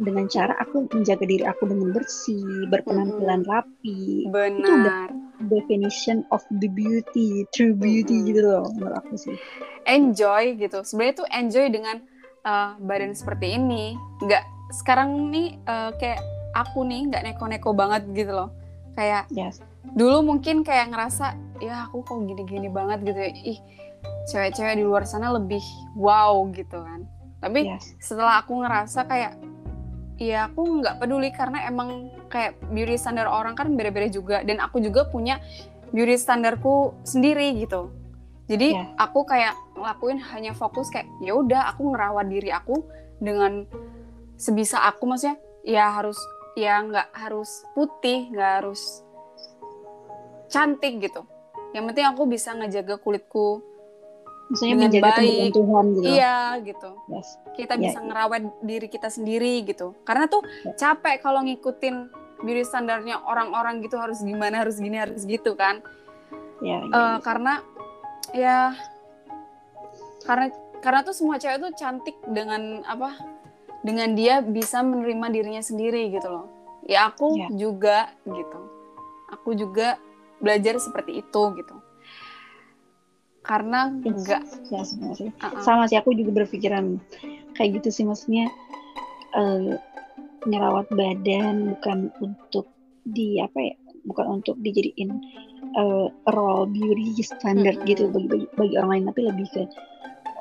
Dengan 0.00 0.24
cara 0.26 0.56
aku 0.56 0.88
menjaga 0.88 1.22
diri 1.22 1.44
aku 1.44 1.68
dengan 1.68 1.92
bersih, 1.92 2.40
berpenampilan 2.66 3.44
rapi, 3.44 4.24
benar 4.26 5.12
definition 5.42 6.24
of 6.28 6.40
the 6.54 6.68
beauty, 6.68 7.44
true 7.50 7.72
beauty 7.72 8.12
Mm-mm. 8.14 8.28
gitu 8.28 8.40
loh 8.42 8.64
menurut 8.72 8.96
aku 8.98 9.16
sih. 9.16 9.36
enjoy 9.82 10.56
gitu 10.56 10.80
sebenarnya 10.80 11.14
tuh 11.16 11.28
enjoy 11.30 11.66
dengan 11.68 11.96
eh, 12.42 12.70
badan 12.78 13.12
seperti 13.12 13.56
ini 13.56 13.92
nggak 14.18 14.44
sekarang 14.74 15.28
nih 15.28 15.56
eh, 15.58 15.90
kayak 15.96 16.20
aku 16.52 16.80
nih 16.82 17.08
nggak 17.08 17.22
neko-neko 17.26 17.72
banget 17.72 18.04
gitu 18.12 18.32
loh 18.32 18.52
kayak 18.92 19.24
Yes. 19.30 19.64
dulu 19.90 20.20
mungkin 20.22 20.60
kayak 20.60 20.92
ngerasa 20.92 21.32
ya 21.58 21.88
aku 21.88 22.04
kok 22.04 22.20
gini-gini 22.22 22.68
banget 22.68 23.00
gitu 23.02 23.18
ya 23.18 23.32
ih 23.32 23.58
cewek-cewek 24.26 24.76
di 24.76 24.84
luar 24.84 25.04
sana 25.04 25.32
lebih 25.32 25.64
wow 25.96 26.36
gitu 26.52 26.76
kan 26.76 27.08
tapi 27.40 27.64
Yes. 27.64 27.96
setelah 27.98 28.44
aku 28.44 28.60
ngerasa 28.60 29.08
kayak 29.08 29.32
ya 30.20 30.52
aku 30.52 30.84
nggak 30.84 31.00
peduli 31.00 31.32
karena 31.32 31.64
emang 31.64 32.12
kayak 32.28 32.60
beauty 32.68 33.00
standar 33.00 33.24
orang 33.24 33.56
kan 33.56 33.72
beda-beda 33.72 34.12
juga. 34.12 34.44
Dan 34.44 34.60
aku 34.60 34.78
juga 34.84 35.08
punya 35.08 35.40
beauty 35.96 36.14
standarku 36.20 36.92
sendiri 37.08 37.56
gitu. 37.56 37.88
Jadi 38.46 38.76
Ya. 38.76 38.84
aku 39.00 39.24
kayak 39.24 39.56
ngelakuin 39.78 40.20
hanya 40.34 40.52
fokus 40.52 40.92
kayak 40.92 41.08
ya 41.24 41.32
udah 41.32 41.72
aku 41.72 41.94
ngerawat 41.94 42.26
diri 42.28 42.52
aku 42.52 42.84
dengan 43.16 43.64
sebisa 44.36 44.84
aku. 44.84 45.08
Maksudnya 45.08 45.40
ya 45.64 45.88
harus 45.88 46.20
ya 46.52 46.84
nggak 46.84 47.16
harus 47.16 47.64
putih 47.72 48.28
nggak 48.28 48.52
harus 48.60 49.00
cantik 50.52 51.00
gitu. 51.00 51.24
Yang 51.72 51.84
penting 51.94 52.06
aku 52.10 52.22
bisa 52.26 52.50
ngejaga 52.52 52.98
kulitku 52.98 53.62
Maksudnya 54.50 54.74
Dengan 54.74 54.90
menjaga 54.90 55.10
baik. 55.14 55.52
Tuhan 55.54 55.84
gitu. 55.94 56.06
iya 56.10 56.38
gitu 56.60 56.90
Yes. 57.06 57.28
kita 57.54 57.74
Ya. 57.74 57.80
bisa 57.80 57.98
ngerawat 58.00 58.42
diri 58.60 58.86
kita 58.86 59.08
sendiri 59.08 59.62
gitu 59.62 59.94
karena 60.02 60.26
tuh 60.26 60.42
Ya. 60.66 60.74
capek 60.76 61.22
kalau 61.22 61.40
ngikutin 61.40 61.96
beauty 62.40 62.62
standarnya 62.62 63.22
orang-orang 63.22 63.78
gitu 63.78 63.94
harus 63.94 64.18
gimana 64.18 64.58
harus 64.58 64.76
gini 64.76 64.96
harus 64.96 65.22
gitu 65.22 65.54
kan 65.54 65.78
Ya, 66.60 66.76
ya, 66.76 66.84
Eh, 66.84 66.90
ya. 66.90 67.14
karena 67.20 67.52
ya 68.32 68.58
karena 70.22 70.46
karena 70.80 71.00
tuh 71.00 71.12
semua 71.12 71.36
cewek 71.36 71.56
tuh 71.58 71.72
cantik 71.72 72.16
dengan 72.26 72.82
apa 72.84 73.16
dengan 73.80 74.12
dia 74.12 74.40
bisa 74.40 74.80
menerima 74.80 75.26
dirinya 75.30 75.62
sendiri 75.62 76.10
gitu 76.10 76.28
loh 76.28 76.46
ya 76.84 77.08
aku 77.08 77.38
Ya. 77.38 77.48
juga 77.50 77.98
gitu 78.24 78.60
aku 79.30 79.54
juga 79.54 79.96
belajar 80.36 80.76
seperti 80.76 81.20
itu 81.20 81.42
gitu 81.54 81.74
karena 83.40 83.88
enggak 83.90 84.42
Ya, 84.68 84.82
sama 84.82 85.12
sih. 85.12 85.28
uh-uh. 85.32 85.60
Sama 85.60 85.82
sih 85.86 85.96
aku 85.96 86.12
juga 86.12 86.44
berpikiran 86.44 87.00
kayak 87.52 87.80
gitu 87.80 87.88
sih 87.90 88.04
maksudnya 88.04 88.46
eh 89.32 89.74
ngerawat 90.42 90.88
badan 90.90 91.76
bukan 91.76 91.98
untuk 92.18 92.66
di 93.02 93.36
apa 93.36 93.58
ya 93.60 93.74
bukan 94.02 94.40
untuk 94.40 94.56
dijadiin 94.58 95.10
eh, 95.72 96.06
role 96.26 96.66
beauty 96.66 97.20
standard 97.20 97.76
Mm-mm. 97.76 97.88
gitu 97.88 98.08
bagi, 98.08 98.26
bagi 98.28 98.46
bagi 98.54 98.74
orang 98.76 98.90
lain 98.90 99.04
tapi 99.06 99.20
lebih 99.26 99.46
ke 99.50 99.62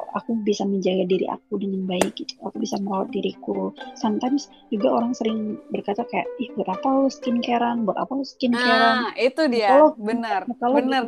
aku 0.09 0.41
bisa 0.41 0.65
menjaga 0.65 1.05
diri 1.05 1.29
aku 1.29 1.61
dengan 1.61 1.85
baik 1.85 2.17
gitu. 2.17 2.33
Aku 2.41 2.57
bisa 2.57 2.81
merawat 2.81 3.13
diriku. 3.13 3.69
Sometimes 3.93 4.49
juga 4.67 4.89
orang 4.91 5.13
sering 5.13 5.61
berkata 5.69 6.01
kayak 6.03 6.25
ih 6.39 6.49
buat 6.55 6.65
apa 6.67 6.87
lo 6.87 7.07
skincarean 7.07 7.85
buat 7.85 7.93
apa 7.93 8.11
lo 8.11 8.25
skincarean 8.25 8.95
nah 9.05 9.13
itu 9.15 9.41
dia. 9.47 9.69
Kalau- 9.69 9.93
benar 9.95 10.41
kalau 10.57 10.75
benar 10.75 11.03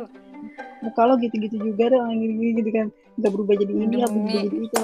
muka 0.80 1.02
lo 1.06 1.14
gitu-gitu 1.16 1.56
juga 1.58 1.88
deh 1.88 1.98
orang 1.98 2.18
gini-gini 2.18 2.50
gitu 2.58 2.70
kan 2.70 2.86
nggak 3.16 3.30
berubah 3.30 3.54
jadi 3.56 3.72
ini 3.72 3.94
nggak 3.94 4.10
berubah 4.10 4.40
jadi 4.42 4.58
itu 4.60 4.82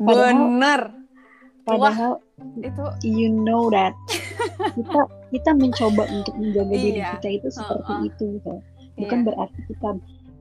Padahal- 0.00 0.38
benar 0.48 0.80
padahal 1.60 2.12
itu 2.58 2.84
you 3.04 3.28
know 3.28 3.68
that 3.68 3.92
kita 4.76 5.00
kita 5.30 5.50
mencoba 5.52 6.02
untuk 6.08 6.34
menjaga 6.34 6.72
diri 6.72 6.98
Iya. 6.98 7.20
kita 7.20 7.28
itu 7.36 7.48
seperti 7.52 7.92
Uh-uh. 7.92 8.08
itu 8.08 8.24
gitu. 8.40 8.52
bukan 8.96 9.18
iya. 9.20 9.26
berarti 9.28 9.60
kita 9.68 9.88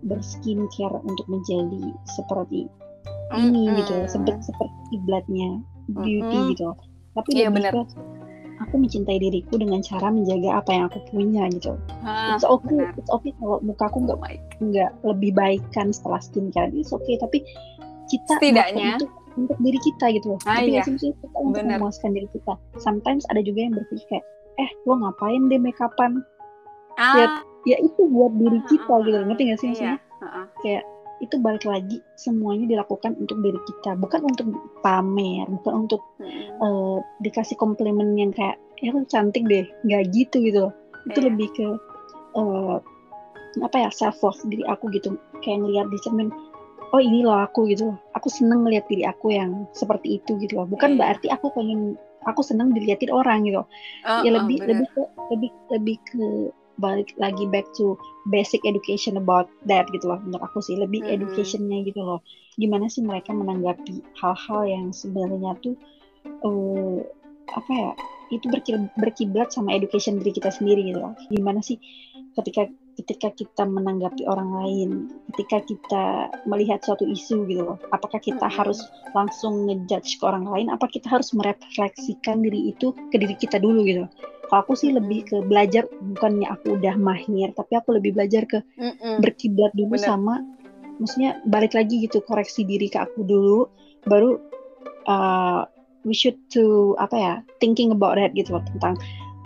berskincare 0.02 0.98
untuk 1.04 1.26
menjadi 1.28 1.82
seperti 2.08 2.66
ini 3.36 3.62
Mm-mm. 3.68 3.78
gitu 3.84 3.94
seperti 4.08 4.42
seperti 4.48 4.74
kiblatnya 4.90 5.50
beauty 5.92 6.24
Mm-mm. 6.24 6.50
gitu 6.56 6.68
tapi 7.12 7.30
Iya, 7.36 7.52
lebih 7.52 7.56
benar. 7.62 7.72
ke 7.76 7.82
aku 8.60 8.76
mencintai 8.78 9.18
diriku 9.18 9.56
dengan 9.56 9.80
cara 9.80 10.08
menjaga 10.08 10.60
apa 10.60 10.70
yang 10.70 10.86
aku 10.86 11.00
punya 11.08 11.48
gitu 11.50 11.80
Hah, 12.02 12.34
it's 12.34 12.44
okay 12.44 12.76
benar. 12.76 12.92
it's 12.96 13.08
okay 13.10 13.32
kalau 13.36 13.58
muka 13.60 13.84
aku 13.86 13.98
Oh 13.98 14.04
nggak 14.04 14.18
God. 14.18 14.40
nggak 14.62 14.92
lebih 15.04 15.32
baik 15.34 15.64
kan 15.70 15.90
setelah 15.90 16.20
skincare 16.20 16.70
it's 16.72 16.92
okay 16.92 17.16
tapi 17.16 17.42
kita 18.08 18.36
Setidaknya- 18.36 18.98
itu 18.98 19.06
untuk 19.38 19.56
diri 19.58 19.80
kita 19.80 20.06
gitu 20.12 20.28
loh 20.30 20.40
Ah, 20.44 20.60
Ngerti 20.60 20.72
iya. 20.72 20.84
kita 20.84 21.26
untuk 21.38 21.62
Benar. 21.62 21.80
memuaskan 21.80 22.12
diri 22.12 22.28
kita 22.30 22.54
sometimes 22.76 23.24
ada 23.28 23.40
juga 23.40 23.60
yang 23.62 23.74
berpikir 23.74 24.06
kayak 24.10 24.26
eh 24.58 24.70
lo 24.84 24.94
ngapain 24.98 25.48
deh 25.48 25.56
make 25.58 25.80
upan 25.80 26.20
Ah, 26.96 27.40
ya 27.64 27.80
itu 27.80 28.02
buat 28.06 28.36
diri 28.36 28.60
kita 28.66 28.84
ah, 28.90 29.00
gitu 29.00 29.16
ah, 29.16 29.24
ngerti 29.24 29.44
nggak 29.46 29.60
sih 29.60 29.68
iya. 29.70 29.96
maksudnya 29.96 29.98
Ah, 30.20 30.44
ah. 30.44 30.46
Itu 31.20 31.36
balik 31.38 31.68
lagi 31.68 32.00
semuanya 32.16 32.66
dilakukan 32.66 33.16
untuk 33.20 33.40
diri 33.40 33.60
kita 33.68 33.96
bukan 34.00 34.24
untuk 34.24 34.48
pamer 34.80 35.46
bukan 35.60 35.86
untuk 35.88 36.02
Mm-mm. 36.18 36.60
eh, 36.64 36.98
dikasih 37.22 37.60
komplimen 37.60 38.16
yang 38.16 38.32
kayak 38.32 38.56
ya 38.80 38.96
lu 38.96 39.04
cantik 39.06 39.44
deh 39.46 39.68
nggak 39.84 40.12
gitu 40.16 40.40
gitu 40.40 40.68
loh 40.68 40.74
itu 41.08 41.20
Iya. 41.20 41.28
lebih 41.32 41.48
ke 41.56 41.68
eh, 42.36 42.78
apa 43.66 43.76
ya 43.76 43.90
self 43.92 44.22
love 44.22 44.40
diri 44.48 44.64
aku 44.66 44.88
gitu 44.94 45.18
kayak 45.42 45.60
ngeliat 45.60 45.88
di 45.90 45.98
cermin 46.06 46.30
oh 46.90 47.02
ini 47.02 47.22
loh 47.22 47.44
aku 47.44 47.68
gitu 47.68 47.92
loh 47.92 47.98
aku 48.16 48.32
seneng 48.32 48.64
ngeliat 48.64 48.86
diri 48.88 49.04
aku 49.04 49.34
yang 49.34 49.68
seperti 49.76 50.22
itu 50.22 50.40
gitu 50.40 50.56
loh 50.56 50.68
bukan 50.70 50.96
Iya. 50.96 51.00
berarti 51.02 51.28
aku 51.30 51.52
pengen 51.52 52.00
aku 52.24 52.44
seneng 52.44 52.72
diliatin 52.72 53.12
orang 53.12 53.44
gitu 53.44 53.64
Oh, 54.08 54.22
ya 54.24 54.30
oh, 54.32 54.34
lebih 54.44 54.58
benar. 54.64 54.70
lebih 54.76 54.88
ke 54.92 55.02
lebih 55.36 55.52
lebih 55.72 55.98
ke 56.08 56.24
balik 56.80 57.12
lagi 57.20 57.46
back 57.52 57.68
to 57.76 58.00
basic 58.32 58.64
education 58.64 59.20
about 59.20 59.52
that 59.68 59.86
gitu 59.92 60.08
loh 60.08 60.20
menurut 60.24 60.44
aku 60.48 60.64
sih 60.64 60.80
lebih 60.80 61.04
Mm-mm. 61.04 61.16
educationnya 61.20 61.84
gitu 61.86 62.02
loh 62.02 62.20
gimana 62.56 62.88
sih 62.88 63.04
mereka 63.04 63.36
menanggapi 63.36 64.00
hal-hal 64.20 64.62
yang 64.68 64.86
sebenarnya 64.96 65.56
tuh 65.60 65.76
eh, 66.24 67.00
apa 67.54 67.72
ya 67.72 67.92
itu 68.30 68.46
berki- 68.48 68.94
berkiblat 68.96 69.50
sama 69.50 69.74
education 69.74 70.22
diri 70.22 70.32
kita 70.32 70.54
sendiri 70.54 70.94
gitu 70.94 71.00
loh 71.02 71.14
gimana 71.34 71.60
sih 71.66 71.82
ketika 72.38 72.70
ketika 73.00 73.32
kita 73.32 73.64
menanggapi 73.64 74.28
orang 74.28 74.52
lain 74.60 74.90
ketika 75.34 75.64
kita 75.64 76.04
melihat 76.46 76.84
suatu 76.84 77.08
isu 77.08 77.48
gitu 77.48 77.64
loh 77.64 77.78
apakah 77.96 78.20
kita 78.20 78.46
Mm-mm. 78.46 78.60
harus 78.60 78.80
langsung 79.16 79.66
ngejudge 79.66 80.20
ke 80.20 80.24
orang 80.28 80.46
lain 80.46 80.68
apa 80.70 80.86
kita 80.92 81.08
harus 81.10 81.32
merefleksikan 81.32 82.44
diri 82.44 82.76
itu 82.76 82.92
ke 83.10 83.16
diri 83.18 83.36
kita 83.40 83.58
dulu 83.58 83.82
gitu 83.88 84.04
kalau 84.50 84.66
aku 84.66 84.74
sih 84.74 84.90
lebih 84.90 85.30
ke 85.30 85.38
belajar 85.46 85.86
bukannya 86.02 86.50
aku 86.50 86.82
udah 86.82 86.98
mahir 86.98 87.54
tapi 87.54 87.78
aku 87.78 87.94
lebih 87.96 88.18
belajar 88.18 88.50
ke 88.50 88.60
Mm-mm. 88.82 89.22
berkiblat 89.22 89.70
dulu 89.78 89.96
Bener. 89.96 90.10
sama 90.10 90.36
maksudnya 90.98 91.38
balik 91.48 91.78
lagi 91.78 92.04
gitu 92.04 92.20
koreksi 92.26 92.66
diri 92.66 92.90
ke 92.90 92.98
aku 93.00 93.24
dulu 93.24 93.70
baru 94.10 94.42
uh, 95.06 95.64
we 96.04 96.18
should 96.18 96.36
to 96.50 96.98
apa 96.98 97.16
ya 97.16 97.34
thinking 97.62 97.94
about 97.94 98.18
that 98.18 98.34
gitu 98.34 98.58
loh 98.58 98.64
tentang 98.76 98.98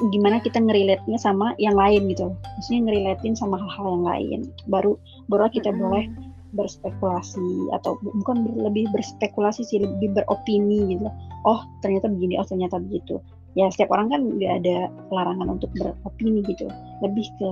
gimana 0.10 0.42
kita 0.42 0.58
ngerelate-nya 0.58 1.20
sama 1.22 1.54
yang 1.62 1.78
lain 1.78 2.10
gitu 2.10 2.34
maksudnya 2.58 2.82
ngerelatein 2.90 3.36
sama 3.38 3.62
hal-hal 3.62 3.86
yang 4.00 4.06
lain 4.08 4.40
baru 4.72 4.98
baru 5.30 5.52
kita 5.52 5.70
Mm-mm. 5.70 5.84
boleh 5.84 6.06
berspekulasi 6.54 7.74
atau 7.74 7.98
bu- 8.02 8.14
bukan 8.22 8.46
lebih 8.58 8.90
berspekulasi 8.94 9.66
sih 9.66 9.82
lebih 9.82 10.14
beropini 10.14 10.98
gitu 10.98 11.10
oh 11.46 11.62
ternyata 11.82 12.10
begini 12.10 12.38
oh 12.38 12.46
ternyata 12.46 12.78
begitu 12.78 13.20
ya 13.54 13.70
setiap 13.70 13.94
orang 13.94 14.10
kan 14.10 14.22
nggak 14.38 14.54
ada 14.66 14.78
larangan 15.14 15.58
untuk 15.58 15.70
beropini 15.78 16.42
gitu. 16.46 16.66
Lebih 17.06 17.28
ke 17.38 17.50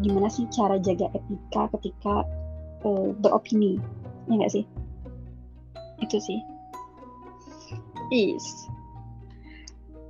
gimana 0.00 0.28
sih 0.32 0.48
cara 0.48 0.80
jaga 0.80 1.12
etika 1.12 1.68
ketika 1.76 2.24
eh, 2.84 3.08
beropini? 3.20 3.76
Ya 4.28 4.34
nggak 4.40 4.52
sih? 4.52 4.64
Itu 6.00 6.16
sih. 6.20 6.40
Is. 8.12 8.46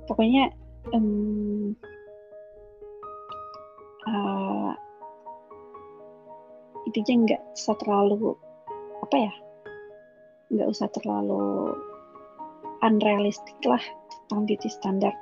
Pokoknya 0.07 0.55
em, 0.95 1.75
eh, 4.07 4.71
itu 6.87 6.97
aja 7.03 7.13
nggak 7.13 7.41
usah 7.59 7.75
terlalu 7.75 8.39
apa 9.03 9.15
ya? 9.19 9.33
Nggak 10.47 10.69
usah 10.71 10.87
terlalu 10.95 11.75
unrealistic 12.79 13.57
lah 13.67 13.81
beauty 14.47 14.67
standar. 14.67 15.15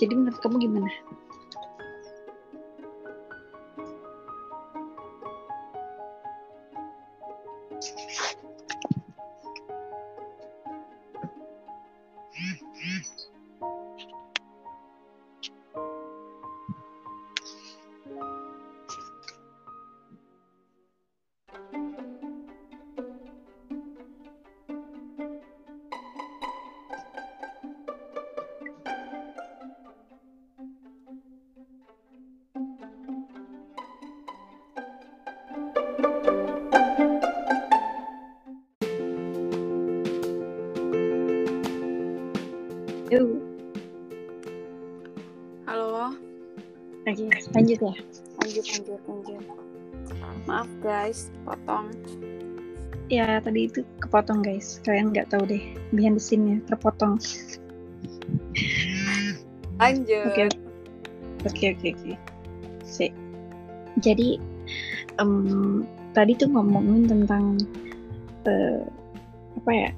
Jadi 0.00 0.16
menurut 0.16 0.40
kamu 0.40 0.56
gimana 0.64 0.88
ya 47.92 48.00
lanjut 48.40 48.64
lanjut 48.66 49.00
lanjut. 49.06 49.44
Maaf 50.48 50.70
guys, 50.82 51.30
potong. 51.46 51.92
ya 53.10 53.42
tadi 53.42 53.66
itu 53.66 53.82
kepotong 53.98 54.38
guys 54.38 54.78
kalian 54.86 55.10
nggak 55.10 55.34
tahu 55.34 55.42
deh 55.42 55.62
behind 55.90 56.14
the 56.14 56.22
scene-nya 56.22 56.62
terpotong 56.70 57.18
Lanjut. 59.80 60.28
Oke, 60.28 60.42
oke, 61.48 61.66
oke, 61.72 61.88
oke. 61.96 62.12
Sip. 62.84 63.12
Jadi 64.04 64.36
em, 65.16 65.88
tadi 66.12 66.36
tuh 66.36 66.52
ngomongin 66.52 67.08
tentang 67.08 67.56
eh, 68.44 68.84
apa 69.56 69.70
ya? 69.72 69.90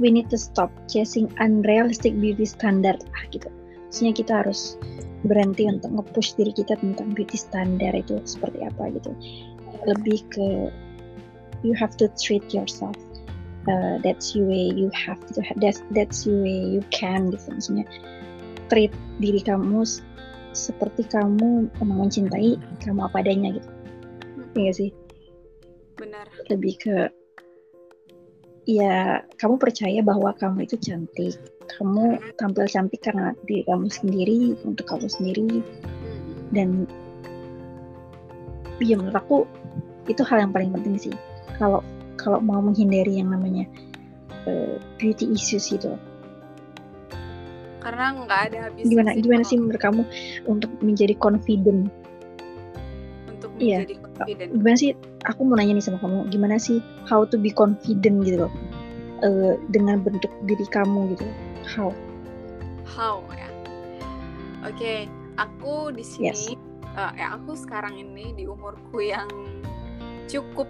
We 0.00 0.08
need 0.08 0.32
to 0.32 0.40
stop 0.40 0.72
chasing 0.88 1.28
unrealistic 1.38 2.16
beauty 2.16 2.48
standard 2.48 3.04
lah 3.12 3.22
gitu. 3.30 3.52
Maksudnya 3.92 4.12
kita 4.16 4.32
harus 4.40 4.80
berhenti 5.22 5.70
untuk 5.70 5.90
nge-push 5.94 6.34
diri 6.34 6.52
kita 6.54 6.74
tentang 6.78 7.14
beauty 7.14 7.38
standar 7.38 7.94
itu 7.94 8.18
seperti 8.26 8.66
apa 8.66 8.90
gitu. 8.94 9.12
Lebih 9.86 10.20
ke 10.30 10.48
you 11.62 11.74
have 11.78 11.94
to 11.98 12.10
treat 12.18 12.42
yourself. 12.50 12.98
Uh, 13.70 14.02
that's 14.02 14.34
the 14.34 14.42
way 14.42 14.74
you 14.74 14.90
have 14.90 15.22
to. 15.30 15.38
That's 15.62 15.82
that's 15.94 16.26
the 16.26 16.34
way 16.34 16.58
you 16.74 16.82
can 16.90 17.30
gitu. 17.30 17.46
Maksudnya 17.54 17.86
treat 18.66 18.90
diri 19.22 19.38
kamu 19.38 19.86
seperti 20.52 21.06
kamu 21.08 21.70
emang 21.80 21.98
mencintai 22.08 22.58
kamu 22.82 23.06
apa 23.06 23.22
adanya 23.22 23.54
gitu. 23.56 23.70
Iya 24.58 24.72
sih? 24.74 24.90
Benar. 25.96 26.26
Lebih 26.50 26.74
ke 26.82 26.96
ya 28.66 29.22
kamu 29.38 29.58
percaya 29.58 30.02
bahwa 30.02 30.34
kamu 30.34 30.66
itu 30.66 30.76
cantik. 30.82 31.38
Kamu 31.70 32.18
tampil 32.36 32.66
cantik 32.68 33.00
karena 33.06 33.32
diri 33.46 33.62
kamu 33.66 33.86
sendiri, 33.88 34.40
untuk 34.66 34.86
kamu 34.86 35.06
sendiri 35.08 35.62
dan 36.52 36.84
iya 38.82 38.98
menurut 38.98 39.16
aku 39.16 39.36
itu 40.10 40.22
hal 40.26 40.42
yang 40.48 40.52
paling 40.52 40.74
penting 40.74 40.98
sih. 40.98 41.14
Kalau 41.56 41.80
kalau 42.18 42.38
mau 42.42 42.58
menghindari 42.62 43.18
yang 43.22 43.30
namanya 43.30 43.66
eh, 44.46 44.76
beauty 44.98 45.30
issues 45.32 45.70
itu. 45.70 45.94
Karena 47.82 48.14
nggak 48.14 48.40
ada 48.52 48.58
habisnya 48.70 48.90
Gimana 48.94 49.10
gimana 49.18 49.42
sih 49.42 49.58
menurut 49.58 49.82
kamu 49.82 50.02
untuk 50.46 50.70
menjadi 50.82 51.14
confident 51.18 51.90
untuk 53.26 53.50
Iya. 53.58 53.82
menjadi 53.82 53.96
confident. 54.06 54.50
gimana 54.54 54.76
sih 54.78 54.90
aku 55.26 55.40
mau 55.42 55.56
nanya 55.58 55.74
nih 55.78 55.84
sama 55.84 55.98
kamu 55.98 56.30
gimana 56.30 56.56
sih 56.62 56.78
how 57.10 57.26
to 57.26 57.34
be 57.38 57.50
confident 57.50 58.22
gitu 58.22 58.46
loh 58.46 58.52
eh, 59.26 59.58
dengan 59.74 59.98
bentuk 60.02 60.30
diri 60.46 60.62
kamu 60.70 61.14
gitu 61.18 61.26
how 61.66 61.90
How 62.84 63.22
ya? 63.32 63.48
Oke, 64.62 65.06
aku 65.38 65.90
di 65.90 66.04
sini, 66.04 66.30
Yes. 66.30 66.54
eh, 66.94 67.12
ya 67.18 67.34
aku 67.34 67.56
sekarang 67.56 67.98
ini 67.98 68.34
di 68.34 68.44
umurku 68.46 69.02
yang 69.02 69.26
cukup 70.26 70.68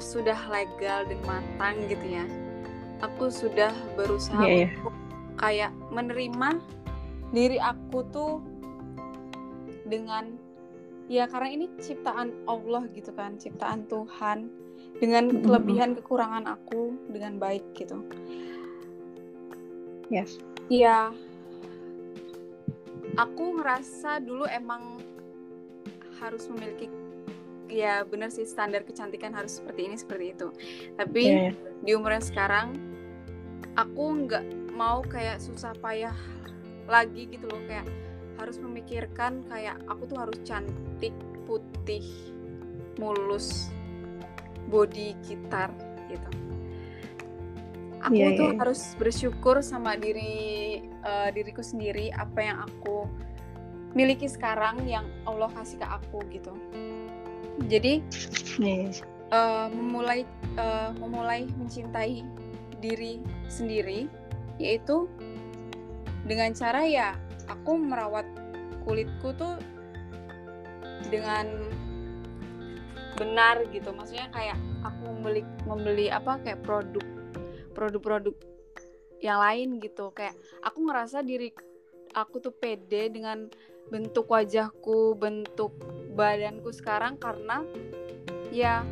sudah 0.00 0.36
legal 0.48 1.04
dan 1.08 1.20
matang 1.24 1.76
gitu 1.88 2.04
ya. 2.04 2.24
Aku 3.00 3.32
sudah 3.32 3.72
berusaha 3.96 4.44
Iya, 4.44 4.52
iya. 4.52 4.68
untuk 4.76 4.94
kayak 5.40 5.72
menerima 5.88 6.48
diri 7.32 7.56
aku 7.56 8.04
tuh 8.12 8.44
dengan 9.88 10.36
ya 11.08 11.24
karena 11.26 11.48
ini 11.48 11.66
ciptaan 11.80 12.30
Allah 12.44 12.84
gitu 12.92 13.10
kan 13.16 13.40
ciptaan 13.40 13.88
Tuhan 13.88 14.52
dengan 15.00 15.42
kelebihan 15.42 15.96
kekurangan 15.96 16.44
aku 16.44 16.92
dengan 17.08 17.40
baik 17.40 17.64
gitu 17.72 18.04
Yes. 20.10 20.36
Iya 20.68 21.14
aku 23.18 23.60
ngerasa 23.60 24.22
dulu 24.22 24.46
emang 24.46 25.00
harus 26.20 26.46
memiliki 26.52 26.86
ya 27.70 28.02
benar 28.08 28.32
sih 28.34 28.44
standar 28.44 28.82
kecantikan 28.82 29.32
harus 29.32 29.58
seperti 29.62 29.80
ini 29.88 29.96
seperti 29.96 30.26
itu 30.36 30.48
tapi 30.98 31.22
Iya, 31.22 31.40
iya. 31.50 31.52
di 31.84 31.90
umur 31.94 32.18
yang 32.18 32.26
sekarang 32.26 32.66
aku 33.78 34.26
nggak 34.26 34.44
mau 34.74 35.00
kayak 35.06 35.38
susah 35.38 35.76
payah 35.78 36.16
lagi 36.90 37.30
gitu 37.30 37.46
loh 37.46 37.62
kayak 37.70 37.86
harus 38.40 38.56
memikirkan 38.58 39.44
kayak 39.46 39.78
aku 39.86 40.08
tuh 40.10 40.18
harus 40.18 40.38
cantik 40.42 41.14
putih 41.46 42.02
mulus 42.98 43.70
body 44.68 45.14
gitar 45.24 45.70
gitu 46.10 46.49
aku 48.00 48.16
Iya, 48.16 48.28
tuh 48.36 48.48
iya. 48.52 48.58
harus 48.60 48.80
bersyukur 48.96 49.60
sama 49.60 49.96
diri 49.96 50.80
eh, 50.84 51.28
diriku 51.36 51.60
sendiri 51.60 52.08
apa 52.16 52.40
yang 52.40 52.58
aku 52.64 53.04
miliki 53.92 54.30
sekarang 54.30 54.86
yang 54.86 55.04
Allah 55.26 55.50
kasih 55.52 55.82
ke 55.82 55.86
aku 55.86 56.18
gitu 56.32 56.52
jadi 57.68 58.00
Iya, 58.60 58.74
iya. 58.88 58.90
eh, 59.32 59.66
memulai 59.72 60.20
eh, 60.56 60.90
memulai 60.96 61.44
mencintai 61.60 62.24
diri 62.80 63.20
sendiri 63.52 64.08
yaitu 64.56 65.08
dengan 66.24 66.52
cara 66.52 66.84
ya 66.84 67.08
aku 67.48 67.76
merawat 67.76 68.24
kulitku 68.84 69.32
tuh 69.36 69.56
dengan 71.12 71.48
benar 73.20 73.60
gitu 73.68 73.92
maksudnya 73.92 74.32
kayak 74.32 74.56
aku 74.80 75.12
membeli 75.12 75.42
membeli 75.68 76.06
apa 76.08 76.40
kayak 76.40 76.64
produk 76.64 77.04
produk-produk 77.72 78.34
yang 79.20 79.38
lain 79.40 79.78
gitu. 79.78 80.10
Kayak 80.12 80.34
aku 80.64 80.78
ngerasa 80.88 81.22
diri 81.22 81.52
aku 82.16 82.42
tuh 82.42 82.54
pede 82.54 83.12
dengan 83.12 83.46
bentuk 83.90 84.30
wajahku 84.30 85.18
bentuk 85.18 85.74
badanku 86.14 86.70
sekarang 86.70 87.18
karena 87.18 87.62
ya 88.54 88.86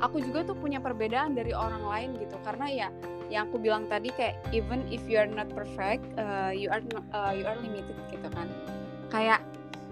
aku 0.00 0.20
juga 0.22 0.44
tuh 0.44 0.56
punya 0.56 0.80
perbedaan 0.80 1.36
dari 1.36 1.52
orang 1.52 1.84
lain 1.84 2.10
gitu. 2.20 2.36
Karena 2.44 2.66
ya 2.68 2.88
yang 3.28 3.52
aku 3.52 3.60
bilang 3.60 3.84
tadi 3.92 4.08
kayak 4.12 4.40
even 4.56 4.80
if 4.88 5.04
you 5.04 5.20
are 5.20 5.28
not 5.28 5.48
perfect 5.52 6.00
uh, 6.16 6.48
you 6.48 6.72
are 6.72 6.80
not- 6.92 7.08
uh, 7.12 7.32
you 7.36 7.44
are 7.44 7.56
limited 7.60 7.96
gitu 8.12 8.28
kan. 8.32 8.48
Kayak 9.12 9.40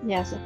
Yes. 0.04 0.36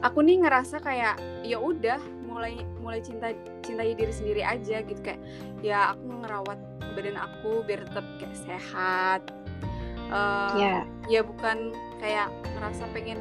aku 0.00 0.24
nih 0.24 0.40
ngerasa 0.44 0.80
kayak 0.80 1.20
ya 1.44 1.60
udah 1.60 2.00
mulai 2.36 2.60
mulai 2.84 3.00
cinta 3.00 3.32
cintai 3.64 3.96
diri 3.96 4.12
sendiri 4.12 4.44
aja 4.44 4.84
gitu. 4.84 5.00
Kayak 5.00 5.20
ya 5.64 5.96
aku 5.96 6.04
ngerawat 6.20 6.60
badan 6.92 7.16
aku 7.16 7.64
biar 7.64 7.88
tetap 7.88 8.04
kayak 8.20 8.36
sehat. 8.36 9.20
Eh, 10.12 10.52
Ya. 10.60 10.84
ya 11.08 11.20
bukan 11.24 11.72
kayak 11.98 12.28
ngerasa 12.54 12.84
pengen 12.92 13.18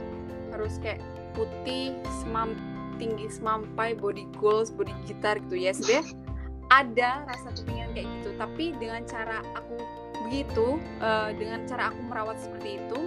harus 0.51 0.75
kayak 0.83 0.99
putih 1.31 1.95
semam 2.23 2.51
tinggi 2.99 3.27
semampai 3.27 3.95
body 3.95 4.27
goals 4.35 4.67
body 4.69 4.91
gitar 5.07 5.39
gitu. 5.47 5.55
Ya 5.55 5.71
sebenarnya 5.71 6.11
ada 6.83 7.09
rasa 7.23 7.55
kepinginan 7.55 7.95
kayak 7.95 8.07
gitu. 8.19 8.29
Tapi 8.35 8.75
dengan 8.75 9.07
cara 9.07 9.39
aku 9.55 9.79
begitu 10.27 10.75
eh, 10.99 11.31
dengan 11.39 11.63
cara 11.63 11.95
aku 11.95 11.99
merawat 12.11 12.35
seperti 12.35 12.83
itu 12.83 12.99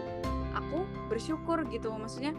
aku 0.57 0.89
bersyukur 1.13 1.63
gitu. 1.69 1.93
Maksudnya 1.93 2.33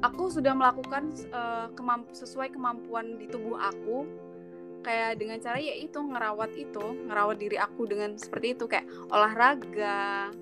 aku 0.00 0.32
sudah 0.32 0.52
melakukan 0.56 1.12
eh, 1.30 1.66
kemamp- 1.76 2.12
sesuai 2.12 2.52
kemampuan 2.52 3.20
di 3.20 3.28
tubuh 3.28 3.56
aku. 3.56 4.08
Kayak 4.80 5.20
dengan 5.20 5.36
cara 5.44 5.60
ya 5.60 5.76
itu 5.76 6.00
ngerawat 6.00 6.56
itu 6.56 6.84
ngerawat 7.04 7.36
diri 7.36 7.60
aku 7.60 7.84
dengan 7.84 8.16
seperti 8.16 8.56
itu. 8.56 8.64
Kayak 8.64 8.88
olahraga 9.12 10.32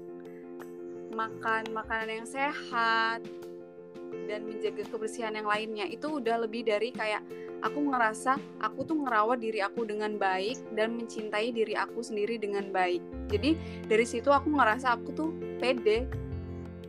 makan 1.10 1.74
makanan 1.74 2.22
yang 2.22 2.28
sehat 2.28 3.26
dan 4.30 4.40
menjaga 4.46 4.86
kebersihan 4.86 5.34
yang 5.34 5.48
lainnya. 5.50 5.90
Itu 5.90 6.22
udah 6.22 6.46
lebih 6.46 6.70
dari 6.70 6.94
kayak 6.94 7.26
aku 7.66 7.90
ngerasa 7.90 8.38
aku 8.62 8.86
tuh 8.86 9.02
ngerawat 9.02 9.42
diri 9.42 9.58
aku 9.58 9.82
dengan 9.82 10.14
baik 10.14 10.58
dan 10.78 10.94
mencintai 10.94 11.50
diri 11.50 11.74
aku 11.74 11.98
sendiri 11.98 12.38
dengan 12.38 12.70
baik. 12.70 13.02
Jadi 13.26 13.58
dari 13.90 14.06
situ 14.06 14.30
aku 14.30 14.54
ngerasa 14.54 14.94
aku 14.94 15.08
tuh 15.18 15.30
pede 15.58 16.06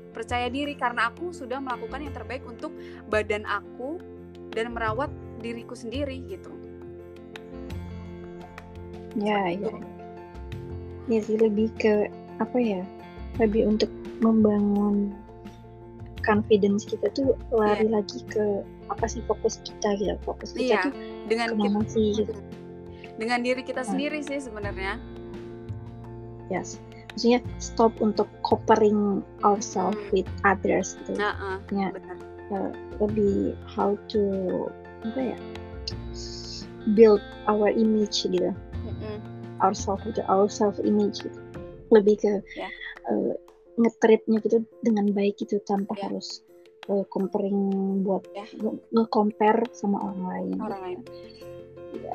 percaya 0.10 0.50
diri 0.50 0.74
karena 0.74 1.10
aku 1.10 1.32
sudah 1.32 1.62
melakukan 1.62 2.02
yang 2.02 2.13
terbaik 2.13 2.43
untuk 2.43 2.74
badan 3.08 3.45
aku 3.45 4.02
dan 4.52 4.74
merawat 4.74 5.10
diriku 5.39 5.74
sendiri 5.74 6.19
gitu 6.28 6.52
Ya, 9.17 9.50
ya. 9.50 9.74
Ya 11.10 11.19
sih 11.26 11.34
lebih 11.34 11.74
ke 11.82 12.06
apa 12.38 12.58
ya? 12.62 12.86
Lebih 13.41 13.65
untuk 13.65 13.89
membangun 14.22 15.17
confidence 16.22 16.86
kita 16.86 17.10
tuh 17.17 17.34
lari 17.50 17.89
lagi 17.89 18.22
ke 18.30 18.62
apa 18.93 19.10
sih 19.10 19.26
fokus 19.26 19.58
kita 19.65 19.98
gitu. 19.98 20.13
Fokus 20.22 20.54
kita 20.54 20.62
Iya, 20.62 20.80
tuh 20.86 20.93
dengan 21.26 21.48
ke 21.50 21.56
mana 21.58 21.82
sih 21.89 22.13
gitu. 22.13 22.34
dengan 23.17 23.41
diri 23.41 23.65
kita 23.65 23.82
Nah. 23.84 23.89
sendiri 23.89 24.19
sih 24.22 24.39
sebenarnya 24.39 25.02
Yes. 26.54 26.78
Maksudnya 27.10 27.39
stop 27.58 27.91
untuk 28.00 28.30
comparing 28.41 29.19
ourselves 29.41 29.98
Hmm. 29.98 30.13
with 30.13 30.30
others 30.43 30.95
gitu. 31.02 31.17
nah 31.17 31.60
Ya, 31.69 31.89
benar 31.91 32.17
eh, 32.50 32.72
lebih 32.98 33.36
how 33.65 33.93
to 34.10 34.22
apa 35.04 35.36
ya? 35.36 35.38
build 36.93 37.22
our 37.45 37.69
image 37.69 38.24
gitu. 38.24 38.50
Mm-mm. 38.82 39.17
our 39.60 39.76
self 39.76 40.00
gitu, 40.04 40.24
our 40.26 40.48
self 40.48 40.80
image 40.80 41.19
gitu. 41.22 41.36
Lebih 41.91 42.15
ke 42.17 42.34
Ya. 42.56 42.69
eh, 43.06 43.34
nge-treatnya 43.76 44.39
gitu 44.39 44.63
dengan 44.82 45.12
baik 45.12 45.38
gitu 45.38 45.60
tanpa 45.63 45.95
Ya. 45.95 46.08
harus 46.08 46.41
eh, 46.88 47.06
comparing 47.08 47.60
buat 48.02 48.26
Ya. 48.34 48.48
nge- 48.56 48.82
nge-compare 48.89 49.67
sama 49.72 50.10
orang 50.10 50.24
lain. 50.26 50.56
orang 50.60 50.82
lain 50.82 51.00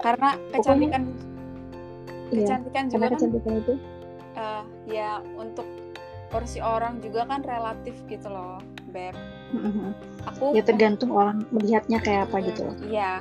karena 0.00 0.28
kecantikan 0.50 1.02
Iya, 2.30 2.46
kecantikan 2.46 2.82
juga 2.88 2.94
karena 2.94 3.06
kan 3.06 3.14
kecantikan 3.18 3.54
itu 3.58 3.74
eh, 4.34 4.62
ya 4.86 5.18
untuk 5.34 5.66
porsi 6.28 6.58
orang 6.58 6.98
juga 6.98 7.22
kan 7.30 7.46
relatif 7.46 7.94
gitu 8.10 8.26
loh 8.26 8.58
beb 8.90 9.14
mhm, 9.54 9.94
aku 10.26 10.50
ya 10.50 10.66
tergantung 10.66 11.14
orang 11.14 11.46
melihatnya 11.54 12.02
kayak 12.02 12.26
apa 12.26 12.36
Mm, 12.42 12.46
gitu 12.50 12.60
loh. 12.66 12.76
Iya. 12.82 13.12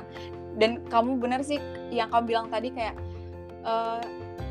Dan 0.54 0.82
kamu 0.86 1.18
benar 1.18 1.42
sih 1.42 1.58
yang 1.90 2.10
kamu 2.10 2.24
bilang 2.30 2.46
tadi 2.50 2.74
kayak 2.74 2.94
eh, 3.62 4.02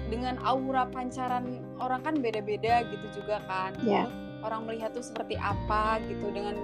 dengan 0.07 0.35
aura 0.43 0.87
pancaran 0.87 1.63
orang 1.79 2.03
kan 2.03 2.15
beda-beda 2.19 2.87
gitu 2.87 3.23
juga 3.23 3.43
kan. 3.47 3.75
Iya. 3.83 4.07
Orang 4.43 4.67
melihat 4.67 4.91
tuh 4.95 5.03
seperti 5.03 5.35
apa 5.39 5.99
gitu 6.07 6.31
dengan 6.31 6.55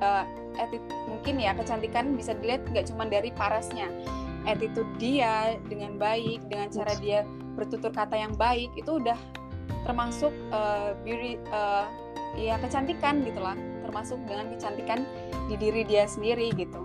eh, 0.00 0.24
atti- 0.60 0.80
mungkin 1.08 1.40
ya 1.40 1.56
kecantikan 1.56 2.12
bisa 2.16 2.36
dilihat 2.36 2.64
nggak 2.68 2.88
cuma 2.92 3.08
dari 3.08 3.32
parasnya. 3.32 3.88
Attitude 4.44 4.88
dia 5.00 5.56
dengan 5.68 5.96
baik, 5.96 6.52
dengan 6.52 6.68
cara 6.68 6.92
dia 7.00 7.24
bertutur 7.56 7.92
kata 7.92 8.16
yang 8.16 8.36
baik 8.36 8.68
itu 8.76 9.00
udah 9.00 9.16
termasuk 9.84 10.32
eh, 10.52 10.90
beauty 11.02 11.38
eh, 11.40 11.84
ya 12.36 12.56
kecantikan 12.58 13.22
gitu 13.22 13.40
lah. 13.40 13.56
Termasuk 13.86 14.18
dengan 14.26 14.50
kecantikan 14.50 15.06
di 15.46 15.54
diri 15.56 15.86
dia 15.86 16.04
sendiri 16.04 16.50
gitu. 16.54 16.82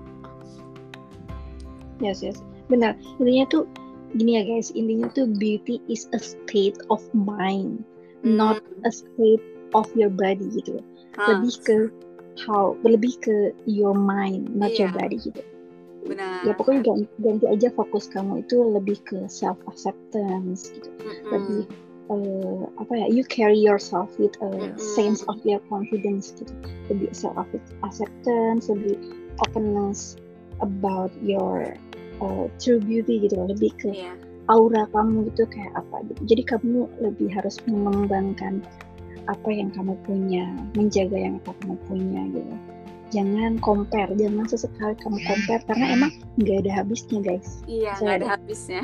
Yes, 2.01 2.21
yes. 2.25 2.41
Benar. 2.67 2.97
Intinya 3.21 3.45
tuh 3.49 3.63
gini 4.17 4.41
ya 4.41 4.43
guys, 4.43 4.73
intinya 4.73 5.07
tuh 5.13 5.29
beauty 5.29 5.79
is 5.85 6.09
a 6.13 6.19
state 6.19 6.77
of 6.89 7.01
mind, 7.13 7.85
not 8.25 8.59
a 8.83 8.91
state 8.91 9.43
of 9.73 9.85
your 9.93 10.09
body 10.09 10.49
gitu. 10.51 10.81
loh. 10.81 10.85
Ah, 11.19 11.35
Lebih 11.37 11.53
ke 11.61 11.77
how, 12.47 12.73
lebih 12.81 13.13
ke 13.21 13.35
your 13.67 13.93
mind, 13.93 14.49
not 14.55 14.71
your 14.79 14.89
Iya. 14.91 14.97
body 14.97 15.17
gitu. 15.21 15.41
benar. 16.01 16.41
ya 16.41 16.57
pokoknya 16.57 16.81
ganti, 16.81 17.05
ganti 17.21 17.45
aja 17.45 17.69
fokus 17.77 18.09
kamu 18.09 18.41
itu 18.41 18.57
lebih 18.73 18.97
ke 19.05 19.21
self 19.29 19.53
acceptance 19.69 20.73
gitu 20.73 20.89
Mm-mm. 20.97 21.29
lebih 21.29 21.61
eh, 22.11 22.61
apa 22.75 22.93
ya 22.93 23.05
you 23.07 23.23
carry 23.23 23.55
yourself 23.55 24.11
with 24.19 24.35
a 24.43 24.51
sense 24.77 25.23
of 25.31 25.39
your 25.47 25.63
confidence 25.71 26.35
gitu 26.35 26.51
lebih 26.91 27.07
self 27.15 27.39
acceptance 27.81 28.67
lebih 28.67 28.99
openness 29.39 30.19
about 30.59 31.09
your 31.23 31.73
uh, 32.19 32.45
true 32.59 32.77
beauty 32.83 33.23
gitu 33.23 33.39
loh. 33.39 33.47
lebih 33.49 33.71
ke 33.79 33.89
Iya. 33.95 34.13
aura 34.51 34.83
kamu 34.91 35.31
gitu 35.31 35.47
kayak 35.47 35.71
apa 35.79 36.03
gitu 36.11 36.21
jadi 36.27 36.43
kamu 36.57 36.85
lebih 36.99 37.31
harus 37.31 37.55
mengembangkan 37.65 38.59
apa 39.29 39.49
yang 39.53 39.71
kamu 39.71 39.95
punya 40.03 40.49
menjaga 40.75 41.15
yang 41.15 41.39
apa 41.45 41.55
kamu 41.63 41.75
punya 41.87 42.21
gitu 42.35 42.53
jangan 43.11 43.55
compare 43.59 44.11
jangan 44.17 44.43
sesekali 44.47 44.95
kamu 44.99 45.17
compare 45.23 45.63
karena 45.69 45.85
emang 45.95 46.11
nggak 46.41 46.67
ada 46.67 46.71
habisnya 46.83 47.19
guys 47.23 47.63
Iya, 47.69 47.95
nggak 48.01 48.15
ada 48.19 48.25
ada. 48.27 48.27
habisnya. 48.35 48.83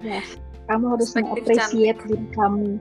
Yes. 0.00 0.40
Kamu 0.70 0.84
harus 0.94 1.10
mengapresiasi 1.18 1.98
diri 2.06 2.26
kamu. 2.30 2.78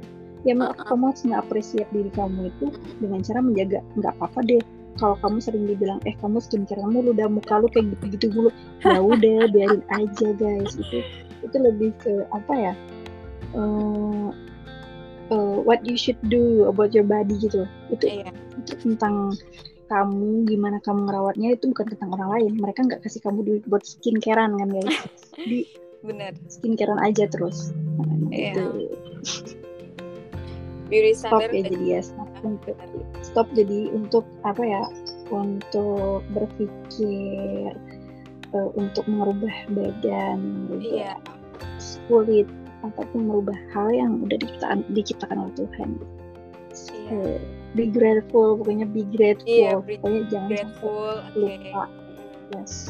Ya 0.48 0.54
uh 0.56 0.70
-uh. 0.70 0.86
kamu 0.88 1.04
harus 1.12 1.24
nge-appreciate 1.26 1.90
diri 1.90 2.12
kamu 2.14 2.54
itu 2.54 2.72
dengan 3.02 3.20
cara 3.26 3.40
menjaga 3.42 3.80
nggak 3.98 4.14
apa-apa 4.22 4.40
deh. 4.46 4.64
Kalau 5.02 5.16
kamu 5.24 5.38
sering 5.42 5.66
dibilang 5.66 6.00
eh 6.06 6.14
kamu 6.22 6.38
skincare 6.38 6.80
kamu 6.86 7.02
lu 7.02 7.12
udah 7.18 7.28
muka 7.28 7.58
lu 7.58 7.68
kayak 7.74 7.98
gitu-gitu 7.98 8.28
dulu. 8.30 8.50
Ya 8.86 9.02
udah 9.02 9.40
biarin 9.54 9.84
aja 9.90 10.28
guys. 10.38 10.78
Itu 10.78 11.02
itu 11.40 11.56
lebih 11.58 11.96
ke 12.04 12.28
apa 12.36 12.54
ya 12.54 12.74
uh, 13.56 14.30
uh, 15.32 15.58
what 15.64 15.82
you 15.88 15.96
should 15.96 16.20
do 16.28 16.68
about 16.68 16.92
your 16.92 17.08
body 17.08 17.32
gitu 17.40 17.64
itu, 17.88 18.06
yeah. 18.06 18.32
itu 18.60 18.76
tentang 18.76 19.34
kamu 19.90 20.46
gimana 20.46 20.78
kamu 20.86 21.10
ngerawatnya 21.10 21.58
itu 21.58 21.74
bukan 21.74 21.98
tentang 21.98 22.14
orang 22.14 22.30
lain. 22.38 22.52
Mereka 22.62 22.86
nggak 22.86 23.02
kasih 23.02 23.26
kamu 23.26 23.40
duit 23.42 23.64
buat 23.66 23.82
skincarean 23.82 24.54
kan 24.54 24.70
guys. 24.70 25.02
Di 25.50 25.66
bener 26.04 26.34
skincarean 26.48 27.02
aja 27.04 27.28
terus 27.28 27.76
nah, 28.00 28.30
yeah. 28.32 28.56
gitu 28.56 28.66
beauty 30.90 31.14
stop 31.14 31.46
ya 31.52 31.62
jadi 31.64 31.86
ya 31.86 32.02
stop 32.02 32.30
untuk 32.42 32.78
stop 33.22 33.48
jadi 33.54 33.94
untuk 33.94 34.26
apa 34.48 34.64
ya 34.64 34.84
untuk 35.30 36.26
berpikir 36.34 37.78
uh, 38.56 38.70
untuk 38.74 39.06
merubah 39.06 39.54
badan 39.76 40.66
merubah 40.66 41.14
yeah. 41.14 41.18
kulit 42.10 42.50
ataupun 42.84 43.28
merubah 43.28 43.58
hal 43.76 43.92
yang 43.92 44.24
udah 44.24 44.38
diciptakan 44.40 44.80
diciptakan 44.96 45.38
oleh 45.46 45.54
Tuhan. 45.56 45.90
Yeah. 47.10 47.12
Uh, 47.12 47.38
be 47.76 47.86
grateful, 47.90 48.56
pokoknya 48.58 48.88
be 48.88 49.04
grateful, 49.14 49.50
yeah, 49.52 49.76
pokoknya 49.78 50.22
jangan 50.32 50.50
grateful, 50.50 51.12
lupa. 51.36 51.84
Yes. 52.56 52.90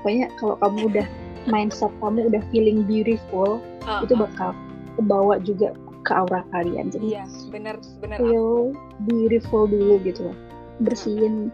Pokoknya 0.00 0.26
kalau 0.38 0.54
kamu 0.60 0.78
udah 0.90 1.06
mindset 1.48 1.92
kamu 2.04 2.28
udah 2.28 2.42
feeling 2.52 2.84
beautiful, 2.84 3.62
uh, 3.88 4.04
itu 4.04 4.14
bakal 4.16 4.52
kebawa 5.00 5.40
juga 5.40 5.72
ke 6.04 6.12
aura 6.12 6.44
kalian. 6.52 6.88
Jadi 6.92 7.20
yeah, 7.20 7.28
bener 7.52 7.76
bener. 8.00 8.18
Feel 8.20 8.72
beautiful 9.08 9.68
dulu 9.68 10.00
gitu 10.04 10.28
loh. 10.28 10.36
Bersihin 10.84 11.52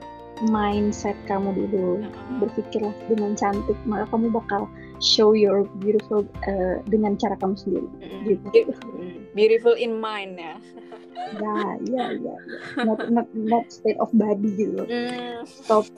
mindset 0.52 1.16
kamu 1.26 1.54
dulu. 1.54 2.04
Berpikirlah 2.42 2.94
dengan 3.08 3.34
cantik, 3.34 3.78
maka 3.88 4.06
kamu 4.12 4.30
bakal 4.30 4.68
show 5.00 5.32
your 5.36 5.64
beautiful 5.80 6.24
uh, 6.48 6.80
dengan 6.88 7.16
cara 7.16 7.36
kamu 7.40 7.54
sendiri. 7.56 7.88
Gitu. 8.26 8.72
Beautiful 9.36 9.76
in 9.76 9.96
mind 10.00 10.40
ya. 10.40 10.56
ya, 11.36 11.56
ya, 11.84 12.04
ya, 12.16 12.32
ya. 12.32 12.36
Not, 12.84 13.00
not, 13.12 13.28
not 13.34 13.64
state 13.72 13.98
of 13.98 14.08
body 14.14 14.50
gitu. 14.56 14.84
Mm. 14.86 15.44
Stop. 15.44 15.88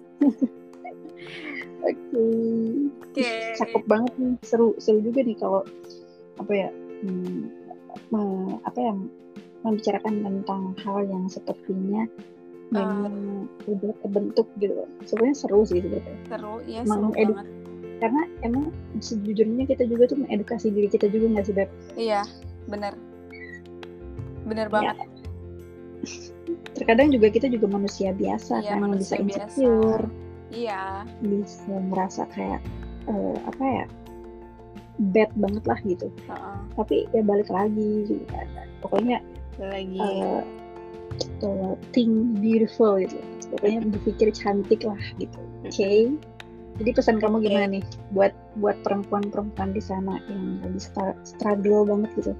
Oke. 1.83 1.95
Okay. 3.13 3.19
Okay. 3.19 3.39
Cakep 3.59 3.85
banget 3.87 4.13
nih. 4.19 4.35
Seru, 4.45 4.75
seru 4.79 4.99
juga 5.03 5.21
nih 5.25 5.37
kalau 5.39 5.63
apa 6.39 6.53
ya? 6.53 6.69
Hmm, 7.03 7.51
apa 8.65 8.79
ya? 8.79 8.93
Membicarakan 9.67 10.15
tentang 10.23 10.63
hal 10.87 10.99
yang 11.07 11.27
sepertinya 11.27 12.07
memang 12.69 13.49
uh. 13.65 13.71
udah 13.71 13.93
terbentuk 14.05 14.47
gitu. 14.61 14.87
Sebenarnya 15.09 15.37
seru 15.37 15.61
sih 15.65 15.81
sebetulnya. 15.83 16.23
Seru, 16.29 16.55
ya 16.69 16.81
seru 16.85 17.11
banget 17.11 17.49
karena 17.99 18.23
emang 18.47 18.71
sejujurnya 19.03 19.67
kita 19.67 19.83
juga 19.91 20.15
tuh 20.15 20.23
mengedukasi 20.23 20.71
diri 20.71 20.87
kita 20.87 21.11
juga 21.11 21.35
nggak 21.35 21.45
sih 21.51 21.55
Beb? 21.55 21.71
Iya 21.99 22.23
benar 22.71 22.95
benar 24.47 24.67
ya. 24.69 24.73
banget 24.73 24.97
ya. 24.97 25.07
terkadang 26.79 27.11
juga 27.13 27.29
kita 27.29 27.51
juga 27.51 27.67
manusia 27.69 28.15
biasa 28.15 28.63
iya, 28.63 28.79
kan 28.79 28.87
yang 28.87 28.95
bisa 28.97 29.15
insecure 29.19 30.07
iya. 30.53 31.05
Bisa 31.21 31.73
merasa 31.89 32.25
kayak 32.33 32.63
uh, 33.09 33.37
apa 33.49 33.65
ya 33.65 33.87
bad 35.15 35.31
banget 35.39 35.65
lah 35.65 35.79
gitu. 35.87 36.11
Uh 36.27 36.33
-uh. 36.35 36.59
tapi 36.75 37.07
ya 37.15 37.23
balik 37.23 37.49
lagi 37.49 38.07
gitu 38.07 38.25
pokoknya 38.83 39.23
lagi. 39.59 39.99
uh, 39.99 40.43
uh, 41.43 41.75
think 41.95 42.39
beautiful 42.39 42.99
gitu. 42.99 43.19
Pokoknya 43.49 43.81
berpikir 43.89 44.29
cantik 44.37 44.85
lah 44.85 45.01
gitu. 45.17 45.39
Oke? 45.65 45.73
Okay? 45.73 45.99
Jadi 46.79 46.91
pesan 46.95 47.19
kamu 47.19 47.43
gimana 47.43 47.67
nih? 47.67 47.85
Buat 48.15 48.31
buat 48.63 48.79
perempuan-perempuan 48.87 49.75
di 49.75 49.83
sana 49.83 50.23
yang 50.31 50.63
lagi 50.63 50.79
struggle 51.27 51.83
banget 51.83 52.11
gitu, 52.23 52.33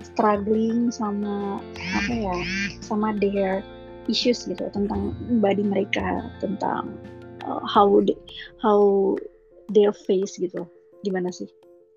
struggling 0.00 0.88
sama 0.88 1.60
apa 1.92 2.12
ya, 2.12 2.36
sama 2.80 3.12
their 3.20 3.60
issues 4.08 4.48
gitu 4.48 4.72
tentang 4.72 5.12
body 5.44 5.60
mereka, 5.68 6.32
tentang 6.40 6.96
how 7.64 7.88
they, 8.04 8.16
how 8.60 9.14
their 9.72 9.92
face 9.92 10.36
gitu, 10.36 10.68
gimana 11.04 11.32
sih? 11.32 11.48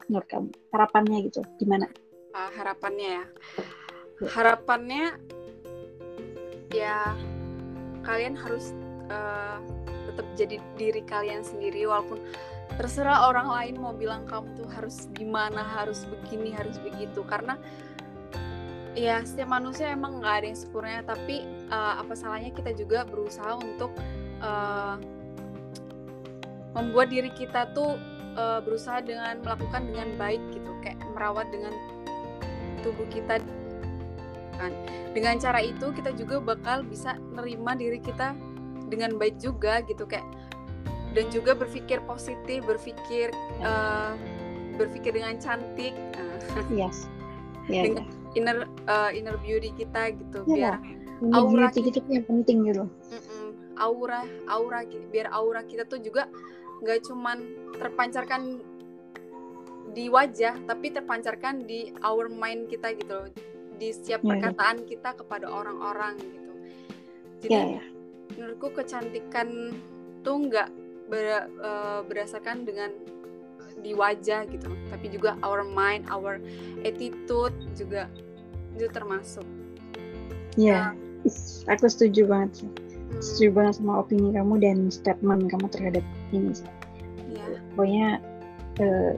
Menurut 0.07 0.27
kamu? 0.27 0.49
Harapannya 0.71 1.17
gitu, 1.27 1.41
gimana? 1.59 1.87
Uh, 2.31 2.49
harapannya 2.55 3.07
ya, 3.19 3.25
harapannya 4.31 5.03
ya 6.71 7.11
kalian 8.07 8.33
harus 8.33 8.71
uh, 9.11 9.59
tetap 10.11 10.27
jadi 10.39 10.57
diri 10.79 11.01
kalian 11.05 11.43
sendiri 11.43 11.85
walaupun 11.85 12.19
terserah 12.79 13.27
orang 13.27 13.51
lain 13.51 13.75
mau 13.83 13.91
bilang 13.91 14.23
kamu 14.25 14.47
tuh 14.55 14.67
harus 14.71 15.11
gimana 15.15 15.61
harus 15.61 16.07
begini 16.07 16.55
harus 16.55 16.79
begitu. 16.79 17.21
Karena 17.27 17.59
ya 18.95 19.23
setiap 19.23 19.51
manusia 19.51 19.91
emang 19.91 20.19
nggak 20.19 20.35
ada 20.43 20.45
yang 20.51 20.59
sempurna 20.59 20.99
tapi 21.03 21.47
uh, 21.71 21.99
apa 21.99 22.13
salahnya 22.15 22.51
kita 22.51 22.75
juga 22.75 23.07
berusaha 23.07 23.55
untuk 23.59 23.91
uh, 24.43 24.99
membuat 26.75 27.11
diri 27.11 27.31
kita 27.35 27.71
tuh 27.75 27.99
uh, 28.39 28.59
berusaha 28.63 29.03
dengan 29.03 29.39
melakukan 29.43 29.91
dengan 29.91 30.09
baik 30.15 30.41
gitu 30.55 30.71
kayak 30.83 30.99
merawat 31.15 31.47
dengan 31.51 31.73
tubuh 32.85 33.07
kita. 33.11 33.39
Kan 34.55 34.71
dengan 35.11 35.35
cara 35.41 35.59
itu 35.59 35.91
kita 35.91 36.15
juga 36.15 36.39
bakal 36.39 36.87
bisa 36.87 37.19
nerima 37.35 37.75
diri 37.75 37.99
kita 37.99 38.31
dengan 38.87 39.15
baik 39.19 39.39
juga 39.39 39.83
gitu 39.87 40.07
kayak 40.07 40.25
dan 41.11 41.27
juga 41.27 41.51
berpikir 41.51 41.99
positif 42.07 42.63
berpikir 42.63 43.35
uh, 43.63 44.15
berpikir 44.79 45.11
dengan 45.11 45.35
cantik. 45.39 45.91
Uh, 46.15 46.63
yes. 46.79 47.11
Yeah, 47.69 47.87
dengan 47.87 48.03
yeah. 48.09 48.37
inner 48.37 48.57
uh, 48.89 49.09
inner 49.13 49.37
beauty 49.39 49.69
kita 49.77 50.17
gitu 50.17 50.43
yeah, 50.49 50.81
biar 50.81 51.37
aura 51.37 51.69
kita 51.69 52.01
yang 52.09 52.25
penting 52.25 52.65
gitu 52.65 52.89
mm 52.89 53.21
-mm, 53.21 53.47
aura 53.77 54.25
aura 54.49 54.81
biar 55.13 55.29
aura 55.29 55.61
kita 55.61 55.85
tuh 55.85 56.01
juga 56.01 56.25
nggak 56.81 56.99
cuman 57.05 57.37
terpancarkan 57.77 58.61
di 59.91 60.07
wajah 60.07 60.55
tapi 60.65 60.93
terpancarkan 60.93 61.65
di 61.67 61.93
our 62.01 62.27
mind 62.31 62.69
kita 62.71 62.95
gitu 62.97 63.29
di 63.77 63.89
setiap 63.93 64.21
yeah, 64.21 64.25
iya. 64.25 64.31
perkataan 64.33 64.77
yeah. 64.81 64.87
kita 64.87 65.09
kepada 65.17 65.47
orang-orang 65.49 66.15
gitu 66.21 66.51
jadi 67.45 67.53
yeah, 67.53 67.67
yeah 67.79 67.91
menurutku 68.35 68.71
kecantikan 68.73 69.75
tuh 70.23 70.37
nggak 70.47 70.69
ber, 71.11 71.49
uh, 71.59 72.01
berdasarkan 72.05 72.63
dengan 72.63 72.91
di 73.81 73.97
wajah 73.97 74.45
gitu 74.45 74.69
tapi 74.93 75.09
juga 75.09 75.39
our 75.41 75.65
mind 75.65 76.05
our 76.11 76.37
attitude 76.85 77.55
juga 77.73 78.05
itu 78.77 78.87
termasuk 78.93 79.45
ya 80.59 80.93
yeah, 80.93 81.71
aku 81.71 81.87
setuju 81.89 82.27
banget 82.27 82.65
sih. 82.65 82.69
Setuju 83.19 83.49
banget 83.51 83.73
sama 83.81 84.01
opini 84.01 84.31
kamu 84.31 84.53
dan 84.61 84.77
statement 84.87 85.51
kamu 85.51 85.67
terhadap 85.73 86.05
ini 86.31 86.55
yeah. 87.35 87.59
pokoknya 87.75 88.07
uh, 88.79 89.13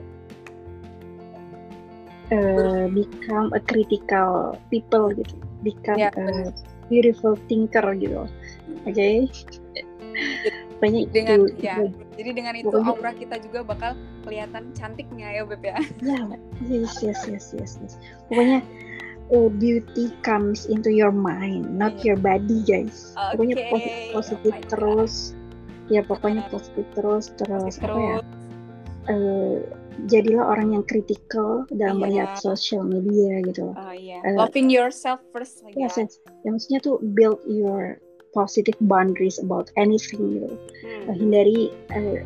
uh, 2.34 2.84
become 2.90 3.48
a 3.54 3.60
critical 3.62 4.58
people 4.68 5.12
gitu 5.14 5.36
become 5.62 6.00
yeah, 6.00 6.12
a 6.18 6.50
beautiful 6.90 7.38
thinker 7.46 7.84
gitu 7.96 8.24
oke 8.24 8.28
okay? 8.84 9.30
banyak 10.82 11.08
dengan 11.10 11.48
itu, 11.48 11.64
ya 11.64 11.74
itu. 11.80 11.86
jadi 12.18 12.30
dengan 12.34 12.54
itu 12.58 12.68
Pokoknya, 12.68 12.92
aura 12.92 13.12
kita 13.16 13.36
juga 13.40 13.60
bakal 13.64 13.92
kelihatan 14.26 14.70
cantiknya 14.76 15.28
ya 15.32 15.42
beb 15.46 15.62
ya 15.64 15.78
ya 16.04 16.20
yes 16.68 17.00
yes 17.00 17.20
yes 17.24 17.46
yes, 17.56 17.72
yes. 17.80 17.94
pokoknya 18.28 18.60
oh, 19.32 19.48
beauty 19.48 20.12
comes 20.20 20.66
into 20.66 20.92
your 20.92 21.12
mind 21.12 21.68
not 21.76 21.96
yeah. 22.00 22.12
your 22.12 22.18
body 22.18 22.60
guys 22.66 23.14
okay. 23.14 23.36
pokoknya 23.36 23.56
positif, 23.70 24.12
positif 24.12 24.52
oh 24.52 24.68
terus 24.68 25.14
ya 25.92 26.00
pokoknya 26.04 26.42
positif 26.48 26.84
terus 26.96 27.24
terus 27.36 27.74
apa 27.80 28.00
ya 28.00 28.18
uh, 29.08 29.56
jadilah 30.10 30.44
orang 30.50 30.74
yang 30.74 30.84
kritikal 30.84 31.64
dalam 31.72 32.00
yeah. 32.00 32.02
melihat 32.02 32.30
sosial 32.40 32.82
media 32.82 33.40
gitu. 33.46 33.72
Oh 33.72 33.94
iya. 33.94 34.20
Yeah. 34.20 34.34
Uh, 34.34 34.44
Loving 34.44 34.68
yourself 34.68 35.22
first. 35.30 35.62
Like 35.62 35.78
yes, 35.78 35.96
yes. 35.96 36.18
Yang 36.42 36.52
maksudnya 36.58 36.80
tuh 36.82 36.96
build 37.14 37.40
your 37.46 38.02
positive 38.34 38.74
boundaries 38.90 39.38
about 39.38 39.70
anything 39.78 40.40
gitu. 40.40 40.50
Hmm. 40.82 41.02
Uh, 41.08 41.14
hindari 41.14 41.60
uh, 41.94 42.20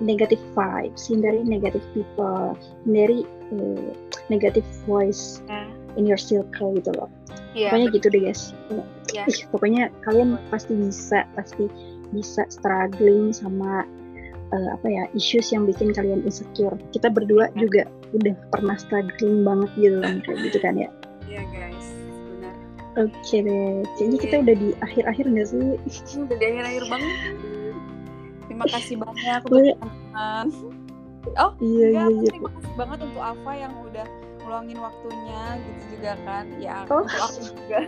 negative 0.00 0.40
vibes, 0.56 1.06
hindari 1.10 1.44
negative 1.44 1.84
people, 1.92 2.56
hindari 2.88 3.28
uh, 3.52 3.92
negative 4.32 4.66
voice 4.88 5.44
uh. 5.52 5.68
In 5.96 6.04
your 6.04 6.20
circle 6.20 6.74
gitu 6.76 6.92
loh. 6.98 7.08
Yeah. 7.56 7.72
Pokoknya 7.72 7.86
gitu 7.96 8.06
deh 8.12 8.22
guys. 8.28 8.52
Yeah. 9.14 9.24
Ih, 9.24 9.40
pokoknya 9.48 9.82
kalian 10.04 10.36
pasti 10.52 10.76
bisa, 10.76 11.24
pasti 11.32 11.70
bisa 12.12 12.44
struggling 12.52 13.32
sama 13.32 13.88
uh, 14.52 14.68
apa 14.76 14.86
ya 14.88 15.02
issues 15.16 15.52
yang 15.52 15.64
bikin 15.64 15.92
kalian 15.96 16.24
insecure. 16.24 16.76
Kita 16.92 17.08
berdua 17.08 17.48
juga 17.56 17.88
udah 18.16 18.34
pernah 18.52 18.76
struggling 18.76 19.44
banget 19.44 19.70
gitu 19.76 19.98
kan 20.00 20.16
kayak 20.24 20.38
gitu 20.48 20.58
kan 20.60 20.74
ya. 20.76 20.90
Iya 21.28 21.42
guys, 21.52 21.86
benar. 22.32 22.54
Oke 22.96 23.12
okay 23.20 23.40
deh, 23.44 23.84
kayaknya 23.96 24.18
kita 24.20 24.34
iya. 24.34 24.42
udah 24.44 24.56
di 24.56 24.68
akhir-akhir 24.80 25.24
nggak 25.28 25.48
sih? 25.48 25.66
Udah 26.24 26.36
di 26.36 26.44
akhir-akhir 26.44 26.84
banget. 26.88 27.16
Terima 28.48 28.66
kasih 28.72 28.96
banyak 28.96 29.40
untuk 29.44 29.76
teman-teman. 29.76 30.46
Oh 31.36 31.52
iya, 31.60 31.86
iya, 31.92 32.04
iya. 32.08 32.30
terima 32.32 32.48
kasih 32.56 32.74
banget 32.78 32.98
untuk 33.04 33.20
Ava 33.20 33.52
yang 33.52 33.74
udah 33.84 34.06
ngeluangin 34.48 34.80
waktunya 34.80 35.42
gitu 35.60 35.82
juga 35.92 36.12
kan. 36.24 36.44
Ya 36.56 36.88
oh. 36.88 37.04
untuk 37.04 37.20
aku 37.20 37.40
juga. 37.52 37.78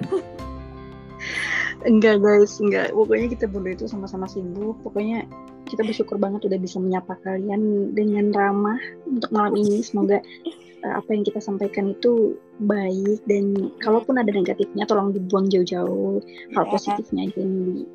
enggak 1.89 2.17
guys, 2.21 2.61
enggak. 2.61 2.93
Pokoknya 2.93 3.27
kita 3.33 3.49
berdua 3.49 3.73
itu 3.73 3.89
sama-sama 3.89 4.29
sibuk. 4.29 4.77
Pokoknya 4.85 5.25
kita 5.65 5.81
bersyukur 5.89 6.21
banget 6.21 6.45
udah 6.45 6.61
bisa 6.61 6.77
menyapa 6.77 7.17
kalian 7.25 7.97
dengan 7.97 8.29
ramah 8.37 8.77
untuk 9.09 9.33
malam 9.33 9.57
ini. 9.57 9.81
Semoga 9.81 10.21
uh, 10.85 10.95
apa 11.01 11.09
yang 11.17 11.25
kita 11.25 11.41
sampaikan 11.41 11.97
itu 11.97 12.37
baik 12.61 13.25
dan 13.25 13.73
kalaupun 13.81 14.21
ada 14.21 14.29
negatifnya 14.29 14.85
tolong 14.85 15.17
dibuang 15.17 15.49
jauh-jauh. 15.49 16.21
Hal 16.53 16.65
iya. 16.69 16.73
positifnya 16.77 17.21
aja 17.25 17.41
yang 17.41 17.55
di 17.57 17.89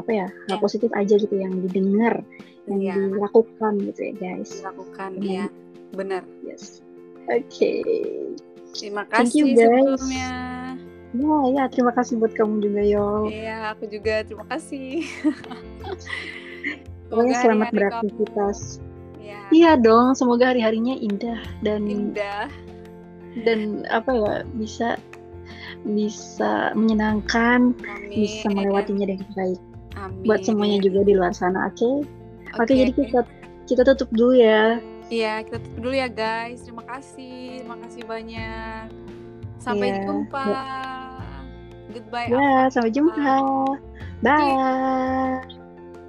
apa 0.00 0.10
ya 0.16 0.28
hal 0.48 0.56
iya. 0.56 0.64
positif 0.64 0.90
aja 0.96 1.14
gitu 1.20 1.36
yang 1.36 1.60
didengar 1.60 2.24
yang 2.64 2.80
yeah. 2.80 2.96
dilakukan 2.96 3.72
gitu 3.84 4.00
ya 4.00 4.12
guys 4.16 4.64
dilakukan 4.64 5.10
ya 5.20 5.44
benar 5.92 6.24
yes 6.40 6.80
okay. 7.28 7.84
terima 8.72 9.04
kasih 9.10 9.20
Thank 9.20 9.36
you, 9.36 9.46
guys. 9.58 9.98
sebelumnya 9.98 10.30
ya 11.10 11.38
ya 11.50 11.66
terima 11.66 11.90
kasih 11.90 12.22
buat 12.22 12.30
kamu 12.38 12.62
juga 12.62 12.80
yo 12.86 13.26
iya 13.26 13.74
aku 13.74 13.90
juga 13.90 14.22
terima 14.22 14.46
kasih 14.46 15.00
Pokoknya 17.10 17.42
selamat 17.42 17.66
hari 17.66 17.74
-hari 17.74 17.74
beraktivitas 17.74 18.58
ya. 19.18 19.40
iya 19.50 19.74
dong 19.74 20.14
semoga 20.14 20.54
hari 20.54 20.62
harinya 20.62 20.94
indah 20.94 21.42
dan 21.66 21.82
indah 21.90 22.46
dan 23.42 23.82
apa 23.90 24.10
ya 24.14 24.34
bisa 24.54 24.94
bisa 25.82 26.70
menyenangkan 26.78 27.74
Amin. 27.74 28.14
bisa 28.14 28.46
melewatinya 28.46 29.10
dengan 29.10 29.26
baik 29.34 29.60
Amin. 29.98 30.30
buat 30.30 30.46
semuanya 30.46 30.78
juga 30.78 31.02
di 31.02 31.18
luar 31.18 31.34
sana 31.34 31.66
oke 31.66 31.74
okay? 31.74 31.94
oke 32.54 32.70
okay, 32.70 32.74
jadi 32.86 32.92
kita 32.94 33.20
kita 33.66 33.82
tutup 33.82 34.06
dulu 34.14 34.38
ya 34.38 34.78
iya 35.10 35.42
kita 35.42 35.58
tutup 35.60 35.90
dulu 35.90 35.94
ya 35.98 36.08
guys. 36.08 36.62
Terima 36.64 36.86
kasih. 36.86 37.60
Terima 37.66 37.76
kasih 37.82 38.02
banyak. 38.06 38.84
Sampai 39.60 39.88
yeah. 39.92 40.02
jumpa. 40.06 40.46
Goodbye 41.90 42.30
ya 42.30 42.38
yeah, 42.38 42.62
sampai 42.70 42.90
jumpa. 42.94 43.34
Bye. 44.22 45.42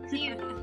See 0.08 0.30
you. 0.30 0.61